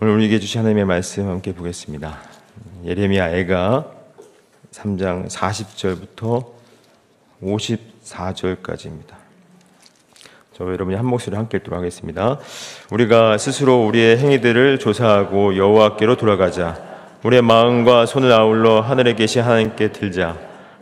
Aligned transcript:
오늘 0.00 0.14
우리에게 0.14 0.40
주신 0.40 0.58
하나님의 0.58 0.86
말씀 0.86 1.28
함께 1.28 1.52
보겠습니다. 1.52 2.18
예레미야 2.84 3.30
애가 3.36 3.86
3장 4.72 5.28
40절부터 5.28 6.44
54절까지입니다. 7.40 9.14
저 10.52 10.64
여러분이 10.64 10.96
한 10.96 11.06
목소리 11.06 11.36
함께 11.36 11.58
읽도록 11.58 11.78
하겠습니다. 11.78 12.40
우리가 12.90 13.38
스스로 13.38 13.86
우리의 13.86 14.18
행위들을 14.18 14.80
조사하고 14.80 15.56
여호와께로 15.56 16.16
돌아가자. 16.16 16.76
우리의 17.22 17.42
마음과 17.42 18.06
손을 18.06 18.32
아울러 18.32 18.80
하늘에 18.80 19.14
계신 19.14 19.42
하나님께 19.42 19.92
들자. 19.92 20.36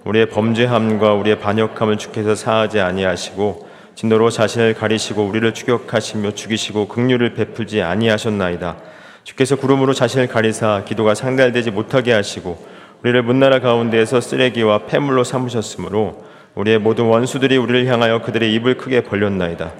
우리의 0.05 0.31
범죄함과 0.31 1.13
우리의 1.13 1.39
반역함을 1.39 1.99
주께서 1.99 2.35
사하지 2.35 2.81
아니하시고 2.81 3.69
진노로 3.95 4.31
자신을 4.31 4.73
가리시고 4.73 5.23
우리를 5.23 5.53
추격하시며 5.53 6.33
죽이시고 6.33 6.89
긍휼을 6.89 7.35
베풀지 7.35 7.83
아니하셨나이다. 7.83 8.92
주께서 9.25 9.57
구름으로 9.57 9.95
자신을 9.95 10.27
가리사 10.27 10.83
기도가 10.85 11.15
상달되지 11.15 11.71
못하게 11.71 12.13
하시고 12.13 12.65
우리를 13.03 13.23
문나라 13.23 13.61
가운데에서 13.61 14.21
쓰레기와 14.21 14.87
폐물로 14.87 15.25
삼으셨으므로 15.25 16.25
우리의 16.55 16.79
모든 16.79 17.07
원수들이 17.07 17.57
우리를 17.57 17.87
향하여 17.87 18.23
그들의 18.23 18.53
입을 18.55 18.77
크게 18.77 19.03
벌렸나이다. 19.03 19.73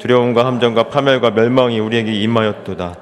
두려움과 0.00 0.44
함정과 0.46 0.88
파멸과 0.88 1.30
멸망이 1.30 1.80
우리에게 1.80 2.12
임하였도다. 2.12 2.96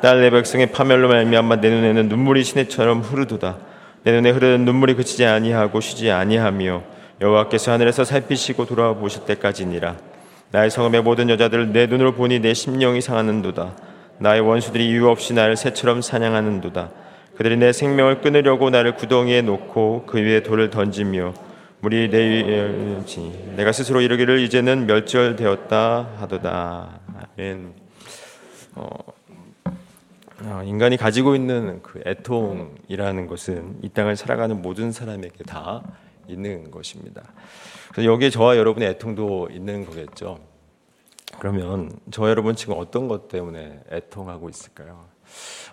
딸내 0.00 0.30
백성의 0.30 0.72
파멸로 0.72 1.08
말미암아 1.08 1.60
내 1.60 1.70
눈에는 1.70 2.08
눈물이 2.08 2.44
시내처럼 2.44 3.00
흐르도다. 3.00 3.56
내 4.04 4.12
눈에 4.12 4.30
흐르는 4.30 4.64
눈물이 4.64 4.94
그치지 4.94 5.24
아니하고 5.24 5.80
쉬지 5.80 6.10
아니하며 6.10 6.82
여호와께서 7.20 7.72
하늘에서 7.72 8.04
살피시고 8.04 8.66
돌아와 8.66 8.94
보실 8.94 9.24
때까지니라. 9.24 9.96
나의 10.50 10.70
성읍의 10.70 11.02
모든 11.02 11.30
여자들을 11.30 11.72
내 11.72 11.86
눈으로 11.86 12.14
보니 12.14 12.40
내 12.40 12.54
심령이 12.54 13.00
상하는도다. 13.00 13.93
나의 14.18 14.40
원수들이 14.40 14.88
이유 14.88 15.08
없이 15.08 15.34
나를 15.34 15.56
새처럼 15.56 16.02
사냥하는도다. 16.02 16.90
그들이 17.36 17.56
내 17.56 17.72
생명을 17.72 18.20
끊으려고 18.20 18.70
나를 18.70 18.94
구덩이에 18.94 19.42
놓고 19.42 20.04
그 20.06 20.18
위에 20.18 20.42
돌을 20.42 20.70
던지며 20.70 21.34
물이 21.80 22.10
내 22.10 22.18
위에 22.18 23.04
내가 23.56 23.72
스스로 23.72 24.00
이르기를 24.00 24.40
이제는 24.40 24.86
멸절되었다 24.86 26.10
하도다. 26.18 27.00
아멘. 27.36 27.74
어, 28.76 28.88
어, 30.42 30.62
인간이 30.64 30.96
가지고 30.96 31.34
있는 31.34 31.82
그 31.82 32.00
애통이라는 32.06 33.26
것은 33.26 33.78
이 33.82 33.88
땅을 33.88 34.16
살아가는 34.16 34.60
모든 34.62 34.92
사람에게 34.92 35.44
다 35.44 35.82
있는 36.28 36.70
것입니다. 36.70 37.22
그래서 37.92 38.10
여기에 38.10 38.30
저와 38.30 38.56
여러분의 38.56 38.90
애통도 38.90 39.48
있는 39.52 39.84
거겠죠. 39.84 40.38
그러면 41.38 41.90
저 42.10 42.28
여러분 42.28 42.56
지금 42.56 42.74
어떤 42.78 43.08
것 43.08 43.28
때문에 43.28 43.80
애통하고 43.90 44.48
있을까요? 44.48 45.06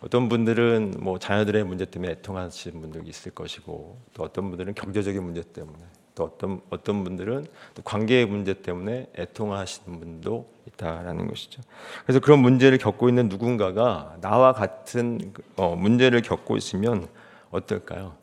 어떤 0.01 0.29
분들은 0.29 0.95
뭐 0.99 1.19
자녀들의 1.19 1.63
문제 1.63 1.85
때문에 1.85 2.13
애통하시는 2.13 2.79
분들이 2.81 3.07
있을 3.07 3.31
것이고 3.31 3.99
또 4.13 4.23
어떤 4.23 4.49
분들은 4.49 4.73
경제적인 4.73 5.23
문제 5.23 5.43
때문에 5.43 5.79
또 6.15 6.25
어떤 6.25 6.61
어떤 6.69 7.03
분들은 7.03 7.45
또 7.73 7.81
관계의 7.83 8.25
문제 8.25 8.53
때문에 8.53 9.07
애통하시는 9.17 9.99
분도 9.99 10.51
있다라는 10.67 11.27
것이죠. 11.27 11.61
그래서 12.03 12.19
그런 12.19 12.39
문제를 12.39 12.77
겪고 12.77 13.09
있는 13.09 13.29
누군가가 13.29 14.17
나와 14.21 14.53
같은 14.53 15.33
어, 15.55 15.75
문제를 15.75 16.21
겪고 16.21 16.57
있으면 16.57 17.07
어떨까요? 17.51 18.15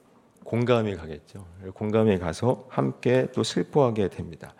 공감이 0.44 0.97
가겠죠. 0.97 1.44
공감이 1.75 2.19
가서 2.19 2.66
함께 2.70 3.28
또 3.34 3.42
슬퍼하게 3.42 4.09
됩니다. 4.09 4.55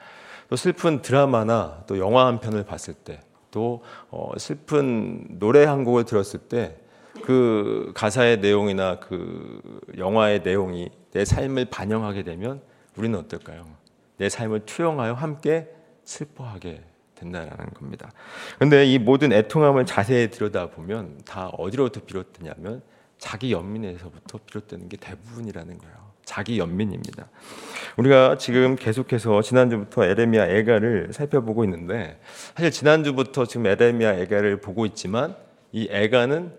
또 0.49 0.57
슬픈 0.57 1.03
드라마나 1.03 1.83
또 1.87 1.99
영화 1.99 2.27
한 2.27 2.41
편을 2.41 2.65
봤을 2.65 2.95
때, 2.95 3.21
또 3.51 3.83
어, 4.11 4.33
슬픈 4.39 5.39
노래 5.39 5.65
한 5.65 5.85
곡을 5.85 6.05
들었을 6.05 6.41
때, 6.41 6.77
그 7.23 7.93
가사의 7.95 8.39
내용이나 8.39 9.01
그 9.01 9.61
영화의 9.97 10.43
내용이 10.43 10.91
내 11.13 11.25
삶을 11.25 11.67
반영하게 11.67 12.23
되면 12.23 12.61
우리는 12.97 13.19
어떨까요? 13.19 13.67
내 14.17 14.29
삶을 14.29 14.67
투영하여 14.67 15.15
함께 15.15 15.69
슬퍼하게 16.05 16.83
된다는 17.15 17.51
겁니다. 17.75 18.11
그런데 18.57 18.87
이 18.87 18.99
모든 18.99 19.33
애통함을 19.33 19.87
자세히 19.87 20.31
들여다보면 20.31 21.23
다 21.25 21.49
어디로부터 21.49 22.01
비롯되냐면 22.05 22.83
자기 23.19 23.53
연민에서부터 23.53 24.39
비롯되는 24.47 24.89
게 24.89 24.97
대부분이라는 24.97 25.79
거예요. 25.79 25.98
자기 26.29 26.59
연민입니다. 26.59 27.29
우리가 27.97 28.37
지금 28.37 28.77
계속해서 28.77 29.41
지난주부터 29.41 30.05
에레미야 30.05 30.47
애가를 30.49 31.09
살펴보고 31.13 31.65
있는데 31.65 32.21
사실 32.55 32.71
지난주부터 32.71 33.47
지금 33.47 33.67
에레미야 33.67 34.15
애가를 34.19 34.61
보고 34.61 34.85
있지만 34.85 35.35
이 35.73 35.89
애가는 35.91 36.53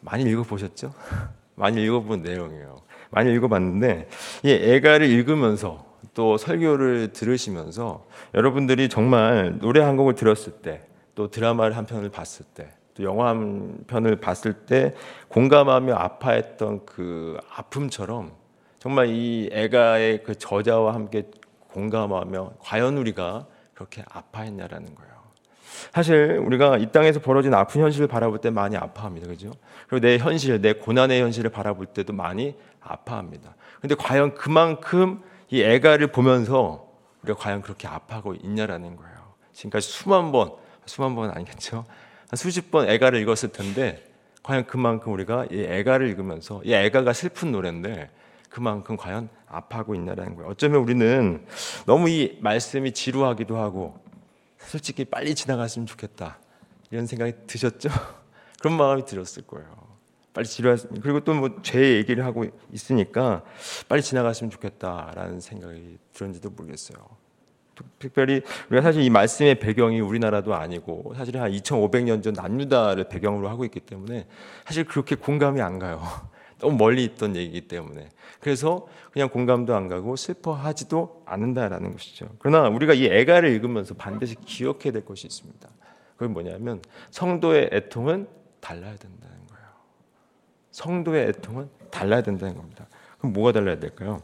많이 0.00 0.22
읽어보셨죠? 0.22 0.94
많이 1.56 1.84
읽어본 1.84 2.22
내용이에요. 2.22 2.76
많이 3.10 3.34
읽어봤는데 3.34 4.08
이 4.44 4.50
애가를 4.50 5.08
읽으면서 5.08 5.84
또 6.14 6.36
설교를 6.36 7.12
들으시면서 7.12 8.06
여러분들이 8.34 8.88
정말 8.88 9.58
노래 9.58 9.80
한 9.80 9.96
곡을 9.96 10.14
들었을 10.14 10.52
때 10.62 10.86
또 11.16 11.28
드라마를 11.28 11.76
한 11.76 11.84
편을 11.84 12.08
봤을 12.10 12.46
때 12.54 12.70
또 12.94 13.04
영화 13.04 13.28
한 13.28 13.84
편을 13.86 14.16
봤을 14.16 14.52
때 14.52 14.94
공감하며 15.28 15.94
아파했던 15.94 16.86
그 16.86 17.38
아픔처럼 17.54 18.32
정말 18.80 19.08
이 19.08 19.50
애가의 19.52 20.22
그 20.22 20.34
저자와 20.34 20.94
함께 20.94 21.30
공감하며 21.68 22.54
과연 22.60 22.96
우리가 22.96 23.46
그렇게 23.74 24.02
아파했냐라는 24.08 24.94
거예요. 24.94 25.10
사실 25.92 26.40
우리가 26.42 26.78
이 26.78 26.90
땅에서 26.90 27.20
벌어진 27.20 27.52
아픈 27.52 27.82
현실을 27.82 28.06
바라볼 28.06 28.40
때 28.40 28.48
많이 28.48 28.78
아파합니다. 28.78 29.28
그죠? 29.28 29.50
그리고 29.86 30.06
내 30.06 30.16
현실, 30.16 30.62
내 30.62 30.72
고난의 30.72 31.20
현실을 31.20 31.50
바라볼 31.50 31.86
때도 31.86 32.14
많이 32.14 32.56
아파합니다. 32.80 33.54
근데 33.82 33.94
과연 33.94 34.34
그만큼 34.34 35.22
이 35.50 35.62
애가를 35.62 36.06
보면서 36.06 36.88
우리가 37.22 37.38
과연 37.38 37.60
그렇게 37.60 37.86
아파하고 37.86 38.34
있냐라는 38.34 38.96
거예요. 38.96 39.14
지금까지 39.52 39.88
수만 39.88 40.32
번, 40.32 40.52
수만 40.86 41.14
번은 41.14 41.34
아니겠죠? 41.34 41.84
수십 42.34 42.70
번 42.70 42.88
애가를 42.88 43.20
읽었을 43.20 43.50
텐데 43.50 44.02
과연 44.42 44.64
그만큼 44.66 45.12
우리가 45.12 45.48
이 45.50 45.60
애가를 45.60 46.08
읽으면서 46.08 46.62
이 46.64 46.72
애가가 46.72 47.12
슬픈 47.12 47.52
노래인데 47.52 48.08
그만큼 48.50 48.96
과연 48.96 49.28
아파하고 49.48 49.94
있냐라는 49.94 50.34
거예요. 50.36 50.50
어쩌면 50.50 50.80
우리는 50.82 51.46
너무 51.86 52.08
이 52.10 52.38
말씀이 52.42 52.92
지루하기도 52.92 53.56
하고 53.56 53.98
솔직히 54.58 55.04
빨리 55.04 55.34
지나갔으면 55.34 55.86
좋겠다 55.86 56.38
이런 56.90 57.06
생각이 57.06 57.32
드셨죠? 57.46 57.88
그런 58.60 58.76
마음이 58.76 59.04
들었을 59.06 59.44
거예요. 59.46 59.68
빨리 60.32 60.46
지루하 60.46 60.76
그리고 61.02 61.20
또 61.20 61.34
뭐 61.34 61.62
죄 61.62 61.96
얘기를 61.96 62.24
하고 62.24 62.44
있으니까 62.72 63.42
빨리 63.88 64.02
지나갔으면 64.02 64.50
좋겠다라는 64.50 65.40
생각이 65.40 65.98
들었는지도 66.12 66.50
모르겠어요. 66.50 66.98
특별히 67.98 68.42
우리가 68.68 68.82
사실 68.82 69.02
이 69.02 69.08
말씀의 69.10 69.58
배경이 69.58 70.00
우리나라도 70.00 70.54
아니고 70.54 71.14
사실 71.16 71.40
한 71.40 71.50
2,500년 71.50 72.22
전 72.22 72.34
남유다를 72.34 73.08
배경으로 73.08 73.48
하고 73.48 73.64
있기 73.64 73.80
때문에 73.80 74.26
사실 74.66 74.84
그렇게 74.84 75.14
공감이 75.16 75.62
안 75.62 75.78
가요. 75.78 76.02
너무 76.60 76.76
멀리 76.76 77.04
있던 77.04 77.36
얘기이기 77.36 77.68
때문에 77.68 78.08
그래서 78.40 78.86
그냥 79.12 79.28
공감도 79.28 79.74
안 79.74 79.88
가고 79.88 80.16
슬퍼하지도 80.16 81.22
않는다라는 81.26 81.92
것이죠. 81.92 82.28
그러나 82.38 82.68
우리가 82.68 82.94
이 82.94 83.06
애가를 83.06 83.50
읽으면서 83.50 83.94
반드시 83.94 84.36
기억해야 84.36 84.92
될 84.92 85.04
것이 85.04 85.26
있습니다. 85.26 85.68
그건 86.16 86.32
뭐냐면 86.32 86.82
성도의 87.10 87.70
애통은 87.72 88.28
달라야 88.60 88.96
된다는 88.96 89.36
거예요. 89.48 89.66
성도의 90.70 91.28
애통은 91.28 91.68
달라야 91.90 92.22
된다는 92.22 92.56
겁니다. 92.56 92.86
그럼 93.18 93.32
뭐가 93.34 93.52
달라야 93.52 93.78
될까요? 93.78 94.20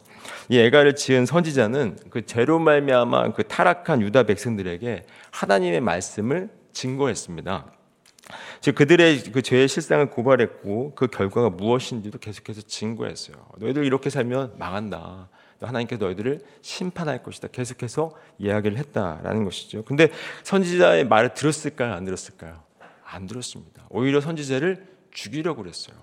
이 0.49 0.59
애가를 0.59 0.97
지은 0.97 1.27
선지자는 1.27 1.99
그 2.11 2.25
죄로 2.25 2.59
말미암아 2.59 3.33
그 3.33 3.45
타락한 3.45 4.01
유다 4.03 4.25
백성들에게 4.25 5.05
하나님의 5.33 5.81
말씀을 5.81 6.51
증거했습니다. 6.73 7.76
즉 8.61 8.75
그들의 8.75 9.23
그 9.33 9.43
죄의 9.43 9.69
실상을 9.69 10.11
고발했고 10.11 10.95
그 10.95 11.07
결과가 11.07 11.51
무엇인지도 11.51 12.19
계속해서 12.19 12.63
증거했어요. 12.63 13.37
너희들 13.59 13.85
이렇게 13.85 14.11
살면 14.11 14.55
망한다. 14.59 15.29
하나님께서 15.61 16.05
너희들을 16.05 16.41
심판할 16.61 17.23
것이다. 17.23 17.49
계속해서 17.49 18.13
이야기를 18.39 18.77
했다라는 18.77 19.45
것이죠. 19.45 19.85
근데 19.85 20.11
선지자의 20.43 21.07
말을 21.07 21.35
들었을까요? 21.35 21.95
안 21.95 22.05
들었을까요? 22.05 22.63
안 23.05 23.27
들었습니다. 23.27 23.87
오히려 23.89 24.21
선지자를 24.21 24.87
죽이려고 25.13 25.63
그랬어요. 25.63 25.97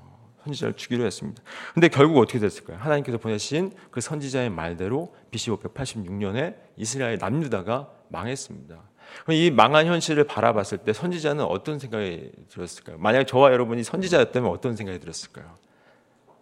선지자를 0.45 0.73
죽이려 0.73 1.03
했습니다. 1.03 1.41
근데 1.73 1.87
결국 1.87 2.17
어떻게 2.17 2.39
됐을까요? 2.39 2.77
하나님께서 2.77 3.17
보내신 3.17 3.71
그 3.91 4.01
선지자의 4.01 4.49
말대로 4.49 5.15
BC 5.31 5.51
586년에 5.51 6.55
이스라엘 6.75 7.17
남유다가 7.17 7.89
망했습니다. 8.09 8.81
이 9.29 9.51
망한 9.51 9.85
현실을 9.85 10.25
바라봤을 10.25 10.79
때 10.79 10.93
선지자는 10.93 11.43
어떤 11.45 11.79
생각이 11.79 12.31
들었을까요? 12.49 12.97
만약 12.97 13.25
저와 13.25 13.51
여러분이 13.51 13.83
선지자였다면 13.83 14.49
어떤 14.49 14.75
생각이 14.75 14.99
들었을까요? 14.99 15.55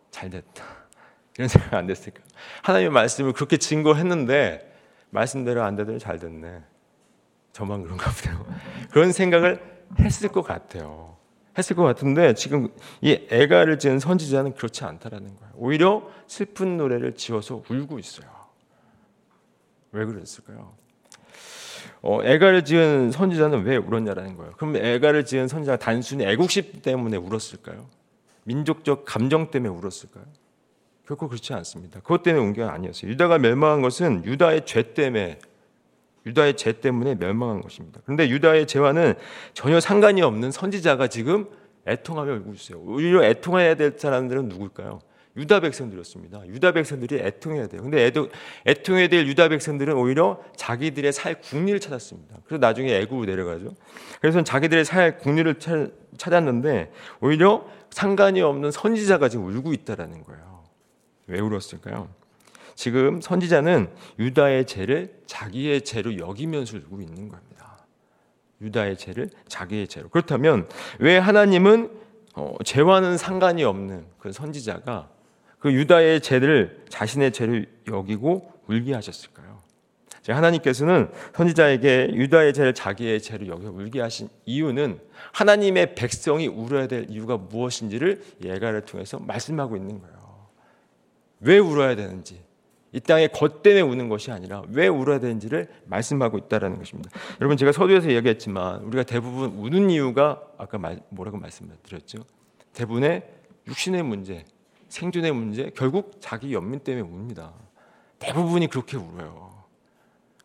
잘 0.10 0.30
됐다. 0.30 0.64
이런 1.38 1.48
생각 1.48 1.74
안 1.74 1.88
됐을까요? 1.88 2.24
하나님의 2.64 2.92
말씀을 2.92 3.34
그렇게 3.34 3.58
증거했는데 3.58 4.72
말씀대로 5.10 5.64
안 5.64 5.76
되더니 5.76 6.00
잘 6.00 6.20
됐네. 6.20 6.64
저만 7.54 7.84
그런가 7.84 8.10
보네요. 8.12 8.46
그런 8.92 9.12
생각을 9.12 9.62
했을 10.00 10.30
것 10.30 10.42
같아요. 10.42 11.18
했을 11.58 11.76
것 11.76 11.84
같은데 11.84 12.34
지금 12.34 12.70
이 13.02 13.28
애가를 13.30 13.78
지은 13.78 14.00
선지자는 14.00 14.56
그렇지 14.56 14.86
않다라는 14.86 15.36
거예요. 15.36 15.54
오히려 15.56 16.10
슬픈 16.28 16.78
노래를 16.78 17.16
지어서 17.16 17.62
울고 17.70 18.00
있어요. 18.00 18.30
왜 19.92 20.06
그랬을까요? 20.06 20.74
어, 22.02 22.24
애가를 22.24 22.66
지은 22.66 23.12
선지자는 23.12 23.64
왜 23.64 23.78
울었냐라는 23.78 24.36
거예요. 24.38 24.54
그럼 24.58 24.76
애가를 24.76 25.26
지은 25.26 25.48
선지자가 25.48 25.78
단순히 25.78 26.26
애국심 26.26 26.82
때문에 26.82 27.18
울었을까요? 27.18 27.86
민족적 28.44 29.06
감정 29.06 29.52
때문에 29.52 29.72
울었을까요? 29.72 30.26
결코 31.06 31.28
그렇지 31.28 31.54
않습니다. 31.54 32.00
그것 32.00 32.24
때문에 32.24 32.44
온게 32.44 32.64
아니었어요. 32.64 33.12
유다가 33.12 33.38
멸망한 33.38 33.82
것은 33.82 34.26
유다의 34.26 34.66
죄 34.66 34.94
때문에 34.94 35.40
유다의 36.26 36.56
죄 36.56 36.74
때문에 36.74 37.16
멸망한 37.16 37.62
것입니다. 37.62 38.00
그런데 38.06 38.30
유다의 38.30 38.68
죄와는 38.68 39.16
전혀 39.54 39.80
상관이 39.80 40.22
없는 40.22 40.52
선지자가 40.52 41.08
지금 41.08 41.48
애통하며 41.88 42.34
울고 42.34 42.54
있어요. 42.54 42.80
오히려 42.80 43.24
애통해야 43.24 43.76
될 43.76 43.96
사람들은 43.98 44.50
누굴까요? 44.50 45.00
유다 45.38 45.62
백성들이었습니다. 45.62 46.48
유다 46.48 46.74
백성들이 46.74 47.20
애통해야 47.20 47.68
돼요. 47.68 47.82
근데 47.82 48.06
애도, 48.06 48.30
애통해야 48.68 49.08
될 49.08 49.26
유다 49.28 49.48
백성들은 49.50 49.94
오히려 49.94 50.44
자기들의 50.58 51.14
살 51.14 51.40
국리를 51.40 51.80
찾았습니다. 51.80 52.38
그래서 52.46 52.60
나중에 52.60 52.94
애국으로 52.98 53.26
내려가죠. 53.26 53.74
그래서 54.20 54.44
자기들의 54.44 54.84
살 54.84 55.18
국리를 55.18 55.56
찾았는데 56.18 56.92
오히려 57.22 57.66
상관이 57.92 58.42
없는 58.42 58.72
선지자가 58.72 59.30
지금 59.30 59.46
울고 59.48 59.74
있다라는 59.74 60.24
거예요. 60.24 60.64
왜 61.28 61.40
울었을까요? 61.40 62.10
지금 62.76 63.22
선지자는 63.22 63.90
유다의 64.20 64.66
죄를 64.66 65.22
자기의 65.28 65.84
죄로 65.84 66.18
여기면서 66.18 66.78
울고 66.78 67.02
있는 67.02 67.30
겁니다. 67.30 67.86
유다의 68.62 68.98
죄를 68.98 69.30
자기의 69.48 69.88
죄로. 69.88 70.10
그렇다면 70.10 70.68
왜 71.00 71.18
하나님은 71.18 72.02
어, 72.36 72.56
죄와는 72.64 73.18
상관이 73.18 73.64
없는 73.64 74.06
그 74.20 74.32
선지자가 74.32 75.10
그 75.62 75.72
유다의 75.72 76.22
죄를 76.22 76.84
자신의 76.90 77.32
죄를 77.32 77.68
여기고 77.88 78.52
울게 78.68 78.94
하셨을까요? 78.94 79.62
하나님께서는 80.28 81.10
선지자에게 81.36 82.12
유다의 82.14 82.54
죄를 82.54 82.74
자기의 82.74 83.22
죄로 83.22 83.48
여겨 83.48 83.72
울게 83.72 84.02
하신 84.02 84.30
이유는 84.46 85.00
하나님의 85.32 85.96
백성이 85.96 86.48
울어야 86.48 86.88
될 86.88 87.06
이유가 87.10 87.38
무엇인지를 87.38 88.22
예가를 88.44 88.82
통해서 88.86 89.20
말씀하고 89.20 89.78
있는 89.78 90.00
거예요. 90.00 90.48
왜 91.40 91.58
울어야 91.58 91.96
되는지, 91.96 92.42
이 92.92 93.00
땅의 93.00 93.32
것 93.32 93.64
때문에 93.64 93.82
우는 93.82 94.10
것이 94.10 94.32
아니라 94.32 94.64
왜 94.70 94.88
울어야 94.88 95.20
되는지를 95.20 95.68
말씀하고 95.86 96.38
있다라는 96.38 96.78
것입니다. 96.78 97.10
여러분 97.40 97.58
제가 97.58 97.72
서두에서 97.72 98.10
이야기했지만 98.10 98.82
우리가 98.82 99.04
대부분 99.04 99.52
우는 99.52 99.90
이유가 99.90 100.42
아까 100.58 100.78
뭐라고 101.10 101.38
말씀드렸죠? 101.38 102.20
대부분의 102.74 103.24
육신의 103.68 104.04
문제, 104.04 104.46
생존의 104.92 105.32
문제, 105.32 105.72
결국 105.76 106.18
자기 106.20 106.54
연민 106.54 106.82
때문에 106.82 107.08
웁니다. 107.10 107.54
대부분이 108.20 108.68
그렇게 108.68 108.98
울어요. 108.98 109.52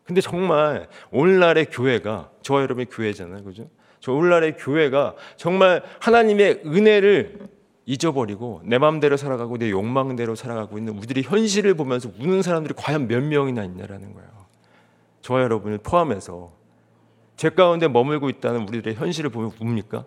근데 0.05 0.21
정말 0.21 0.87
오늘날의 1.11 1.65
교회가 1.65 2.31
저와 2.41 2.61
여러분의 2.61 2.85
교회잖아요, 2.89 3.43
그죠? 3.43 3.69
저 3.99 4.13
오늘날의 4.13 4.55
교회가 4.55 5.15
정말 5.35 5.83
하나님의 5.99 6.61
은혜를 6.65 7.39
잊어버리고 7.85 8.61
내 8.63 8.77
마음대로 8.77 9.17
살아가고 9.17 9.57
내 9.57 9.69
욕망대로 9.69 10.35
살아가고 10.35 10.77
있는 10.77 10.97
우리들의 10.97 11.23
현실을 11.23 11.73
보면서 11.73 12.09
우는 12.17 12.41
사람들이 12.41 12.73
과연 12.77 13.09
몇 13.09 13.21
명이나 13.21 13.65
있냐라는 13.65 14.13
거예요. 14.13 14.29
저와 15.21 15.41
여러분을 15.41 15.79
포함해서 15.79 16.53
죄 17.35 17.49
가운데 17.49 17.89
머물고 17.89 18.29
있다는 18.29 18.67
우리들의 18.67 18.95
현실을 18.95 19.29
보면 19.29 19.51
웁니까? 19.59 20.05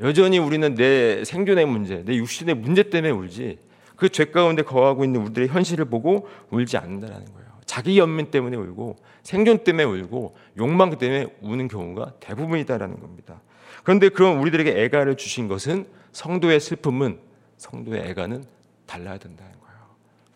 여전히 0.00 0.38
우리는 0.38 0.74
내 0.74 1.24
생존의 1.24 1.66
문제, 1.66 2.02
내 2.04 2.16
육신의 2.16 2.54
문제 2.56 2.84
때문에 2.84 3.10
울지 3.10 3.58
그 3.96 4.08
죄 4.08 4.24
가운데 4.30 4.62
거하고 4.62 5.04
있는 5.04 5.20
우리들의 5.22 5.48
현실을 5.48 5.84
보고 5.84 6.26
울지 6.50 6.78
않는다는 6.78 7.26
거예요. 7.26 7.50
자기 7.66 7.98
연민 7.98 8.30
때문에 8.30 8.56
울고 8.56 8.96
생존 9.22 9.58
때문에 9.62 9.84
울고 9.84 10.34
욕망 10.56 10.96
때문에 10.96 11.26
우는 11.42 11.68
경우가 11.68 12.14
대부분이다라는 12.18 12.98
겁니다. 12.98 13.42
그런데 13.84 14.08
그럼 14.08 14.40
우리들에게 14.40 14.82
애가를 14.84 15.16
주신 15.16 15.48
것은 15.48 15.86
성도의 16.12 16.60
슬픔은 16.60 17.18
성도의 17.58 18.08
애가는 18.08 18.42
달라야 18.86 19.18
된다는 19.18 19.52
거예요. 19.60 19.69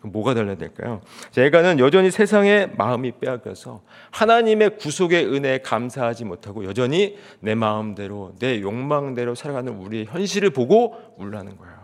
그럼 0.05 0.11
뭐가 0.11 0.35
달라야 0.35 0.55
될까요? 0.55 1.01
애가는 1.35 1.79
여전히 1.79 2.11
세상의 2.11 2.73
마음이 2.77 3.13
빼앗겨서 3.19 3.81
하나님의 4.11 4.77
구속의 4.77 5.25
은혜에 5.25 5.59
감사하지 5.59 6.25
못하고 6.25 6.65
여전히 6.65 7.17
내 7.39 7.55
마음대로 7.55 8.33
내 8.39 8.61
욕망대로 8.61 9.33
살아가는 9.33 9.73
우리의 9.73 10.05
현실을 10.05 10.51
보고 10.51 10.95
울라는 11.17 11.57
거예요. 11.57 11.75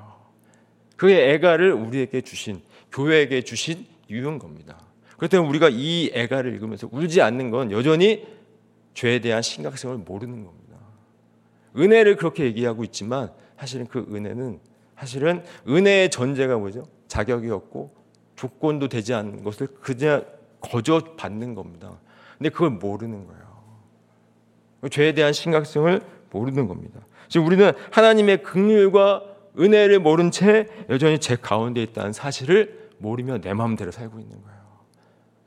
그의 0.98 1.34
애가를 1.34 1.74
우리에게 1.74 2.22
주신 2.22 2.62
교회에게 2.92 3.42
주신 3.42 3.86
유형 4.10 4.38
겁니다. 4.38 4.80
그렇다면 5.18 5.50
우리가 5.50 5.70
이 5.72 6.12
애가를 6.14 6.54
읽으면서 6.54 6.88
울지 6.92 7.22
않는 7.22 7.50
건 7.50 7.72
여전히 7.72 8.28
죄에 8.94 9.20
대한 9.20 9.42
심각성을 9.42 9.98
모르는 9.98 10.44
겁니다. 10.44 10.78
은혜를 11.76 12.18
그렇게 12.18 12.44
얘기하고 12.44 12.84
있지만 12.84 13.32
사실은 13.58 13.88
그 13.88 14.06
은혜는 14.14 14.60
사실은 14.98 15.44
은혜의 15.68 16.12
전제가 16.12 16.58
뭐죠? 16.58 16.84
자격이 17.08 17.50
없고 17.50 18.01
조건도 18.42 18.88
되지 18.88 19.14
않는 19.14 19.44
것을 19.44 19.68
그냥 19.68 20.26
거저 20.62 21.00
받는 21.16 21.54
겁니다. 21.54 21.92
근데 22.40 22.50
그걸 22.50 22.72
모르는 22.72 23.28
거예요. 23.28 23.42
죄에 24.90 25.14
대한 25.14 25.32
심각성을 25.32 26.02
모르는 26.32 26.68
겁니다. 26.68 27.02
지금 27.28 27.46
우리는 27.46 27.72
하나님의 27.92 28.42
긍휼과 28.42 29.24
은혜를 29.60 30.00
모른 30.00 30.32
채 30.32 30.66
여전히 30.90 31.20
제 31.20 31.36
가운데 31.36 31.84
있다는 31.84 32.14
사실을 32.14 32.90
모르며 32.98 33.38
내 33.38 33.54
마음대로 33.54 33.92
살고 33.92 34.20
있는 34.20 34.42
거예요. 34.42 34.60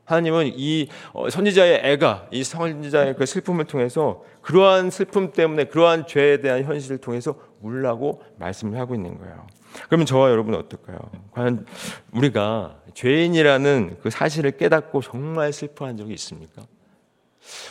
하나님은 0.04 0.52
이 0.54 0.88
어, 1.14 1.28
선지자의 1.30 1.80
애가 1.82 2.28
이 2.30 2.44
선지자의 2.44 3.16
그 3.16 3.26
슬픔을 3.26 3.64
통해서 3.64 4.22
그러한 4.42 4.90
슬픔 4.90 5.32
때문에 5.32 5.64
그러한 5.64 6.06
죄에 6.06 6.40
대한 6.40 6.62
현실을 6.62 6.98
통해서 6.98 7.34
울라고 7.60 8.22
말씀을 8.36 8.78
하고 8.78 8.94
있는 8.94 9.18
거예요. 9.18 9.46
그러면 9.88 10.06
저와 10.06 10.30
여러분은 10.30 10.58
어떨까요? 10.60 10.98
과연 11.32 11.66
우리가 12.12 12.76
죄인이라는 12.94 13.98
그 14.02 14.10
사실을 14.10 14.52
깨닫고 14.52 15.02
정말 15.02 15.52
슬퍼한 15.52 15.96
적이 15.96 16.14
있습니까? 16.14 16.62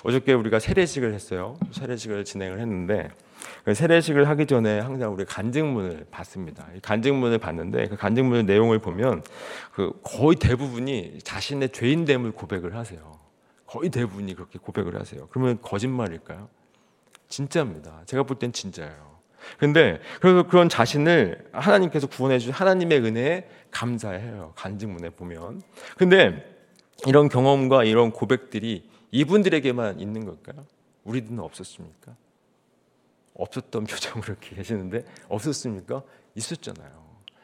어저께 0.03 0.33
우리가 0.33 0.59
세례식을 0.59 1.13
했어요. 1.13 1.57
세례식을 1.71 2.25
진행을 2.25 2.59
했는데 2.59 3.09
그 3.63 3.73
세례식을 3.73 4.27
하기 4.29 4.45
전에 4.45 4.79
항상 4.79 5.13
우리 5.13 5.25
간증문을 5.25 6.07
봤습니다. 6.11 6.67
간증문을 6.81 7.39
봤는데 7.39 7.87
그 7.87 7.95
간증문의 7.95 8.43
내용을 8.43 8.79
보면 8.79 9.23
그 9.71 9.91
거의 10.03 10.35
대부분이 10.35 11.19
자신의 11.23 11.69
죄인됨을 11.69 12.31
고백을 12.33 12.75
하세요. 12.75 13.19
거의 13.65 13.89
대부분이 13.89 14.35
그렇게 14.35 14.59
고백을 14.59 14.99
하세요. 14.99 15.27
그러면 15.31 15.59
거짓말일까요? 15.61 16.47
진짜입니다. 17.29 18.03
제가 18.05 18.23
볼 18.23 18.37
땐 18.37 18.51
진짜예요. 18.51 19.12
근데 19.57 19.99
그래서 20.21 20.43
그런 20.43 20.69
자신을 20.69 21.49
하나님께서 21.51 22.07
구원해 22.07 22.39
주신 22.39 22.53
하나님의 22.53 22.99
은혜에 22.99 23.49
감사해요. 23.71 24.53
간증문에 24.55 25.09
보면. 25.11 25.61
근데 25.97 26.45
이런 27.07 27.29
경험과 27.29 27.83
이런 27.83 28.11
고백들이 28.11 28.89
이분들에게만 29.11 29.99
있는 29.99 30.25
걸까요? 30.25 30.65
우리들은 31.03 31.39
없었습니까? 31.39 32.15
없었던 33.35 33.83
표정으로 33.85 34.35
계시는데 34.39 35.03
없었습니까? 35.27 36.03
있었잖아요. 36.35 36.91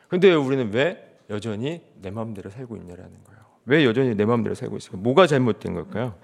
근데 0.08 0.34
우리는 0.34 0.72
왜 0.74 1.06
여전히 1.30 1.82
내 2.02 2.10
마음대로 2.10 2.50
살고 2.50 2.76
있냐라는 2.78 3.12
거예요. 3.26 3.40
왜 3.66 3.86
여전히 3.86 4.16
내 4.16 4.26
마음대로 4.26 4.56
살고 4.56 4.78
있을까? 4.78 4.98
뭐가 4.98 5.28
잘못된 5.28 5.74
걸까요? 5.76 6.16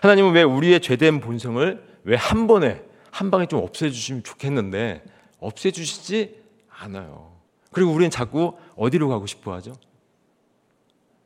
하나님은 0.00 0.32
왜 0.32 0.42
우리의 0.42 0.80
죄된 0.80 1.20
본성을 1.20 1.84
왜 2.04 2.16
한 2.16 2.46
번에 2.46 2.82
한 3.10 3.30
방에 3.30 3.46
좀 3.46 3.62
없애주시면 3.62 4.22
좋겠는데 4.22 5.02
없애주시지 5.44 6.42
않아요. 6.68 7.32
그리고 7.70 7.92
우리는 7.92 8.10
자꾸 8.10 8.56
어디로 8.76 9.08
가고 9.08 9.26
싶어 9.26 9.52
하죠? 9.54 9.72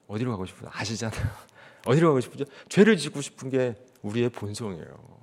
어디로 0.07 0.31
가고 0.31 0.47
싶어? 0.47 0.69
아시잖아요. 0.71 1.27
어디로 1.87 2.09
가고 2.09 2.21
싶죠? 2.21 2.45
죄를 2.69 2.97
짓고 2.97 3.21
싶은 3.21 3.51
게 3.51 3.75
우리의 4.03 4.31
본성이에요. 4.31 5.19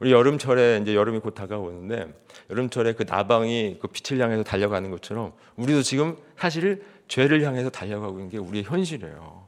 우리 0.00 0.10
여름철에 0.10 0.80
이제 0.82 0.94
여름이 0.94 1.20
곧 1.20 1.34
다가오는데 1.34 2.12
여름철에 2.50 2.94
그 2.94 3.04
나방이 3.06 3.78
그 3.80 3.88
빛을 3.88 4.20
향해서 4.20 4.42
달려가는 4.42 4.90
것처럼 4.90 5.32
우리도 5.56 5.82
지금 5.82 6.16
사실 6.36 6.84
죄를 7.06 7.42
향해서 7.44 7.70
달려가고 7.70 8.18
있는 8.18 8.30
게 8.30 8.38
우리의 8.38 8.64
현실이에요. 8.64 9.43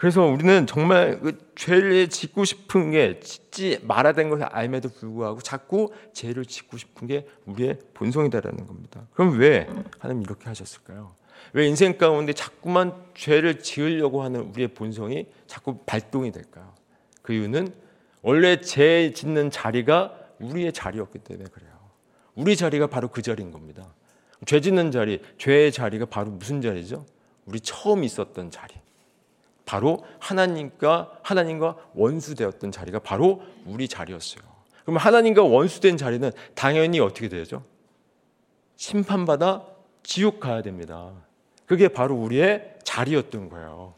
그래서 0.00 0.22
우리는 0.22 0.66
정말 0.66 1.20
그 1.20 1.36
죄를 1.56 2.08
짓고 2.08 2.46
싶은 2.46 2.92
게 2.92 3.20
짓지 3.20 3.80
말아야 3.82 4.14
되는 4.14 4.30
것을 4.30 4.46
알매도 4.46 4.88
불구하고 4.88 5.42
자꾸 5.42 5.92
죄를 6.14 6.46
짓고 6.46 6.78
싶은 6.78 7.06
게 7.06 7.26
우리의 7.44 7.78
본성이다라는 7.92 8.66
겁니다. 8.66 9.06
그럼 9.12 9.38
왜 9.38 9.68
하나님 9.98 10.22
이렇게 10.22 10.46
하셨을까요? 10.46 11.14
왜 11.52 11.66
인생 11.66 11.98
가운데 11.98 12.32
자꾸만 12.32 12.94
죄를 13.14 13.58
지으려고 13.58 14.22
하는 14.22 14.40
우리의 14.40 14.68
본성이 14.68 15.26
자꾸 15.46 15.80
발동이 15.84 16.32
될까요? 16.32 16.72
그 17.20 17.34
이유는 17.34 17.68
원래 18.22 18.58
죄 18.62 19.12
짓는 19.12 19.50
자리가 19.50 20.14
우리의 20.38 20.72
자리였기 20.72 21.18
때문에 21.18 21.50
그래요. 21.50 21.72
우리 22.34 22.56
자리가 22.56 22.86
바로 22.86 23.08
그 23.08 23.20
자리인 23.20 23.50
겁니다. 23.50 23.92
죄 24.46 24.62
짓는 24.62 24.92
자리, 24.92 25.20
죄의 25.36 25.72
자리가 25.72 26.06
바로 26.06 26.30
무슨 26.30 26.62
자리죠? 26.62 27.04
우리 27.44 27.60
처음 27.60 28.02
있었던 28.02 28.50
자리. 28.50 28.80
바로 29.70 30.04
하나님과 30.18 31.20
하나님과 31.22 31.76
원수되었던 31.94 32.72
자리가 32.72 32.98
바로 32.98 33.40
우리 33.64 33.86
자리였어요. 33.86 34.42
그럼 34.82 34.96
하나님과 34.96 35.44
원수된 35.44 35.96
자리는 35.96 36.32
당연히 36.56 36.98
어떻게 36.98 37.28
되죠? 37.28 37.62
심판받아 38.74 39.62
지옥 40.02 40.40
가야 40.40 40.62
됩니다. 40.62 41.12
그게 41.66 41.86
바로 41.86 42.16
우리의 42.16 42.78
자리였던 42.82 43.48
거예요. 43.48 43.94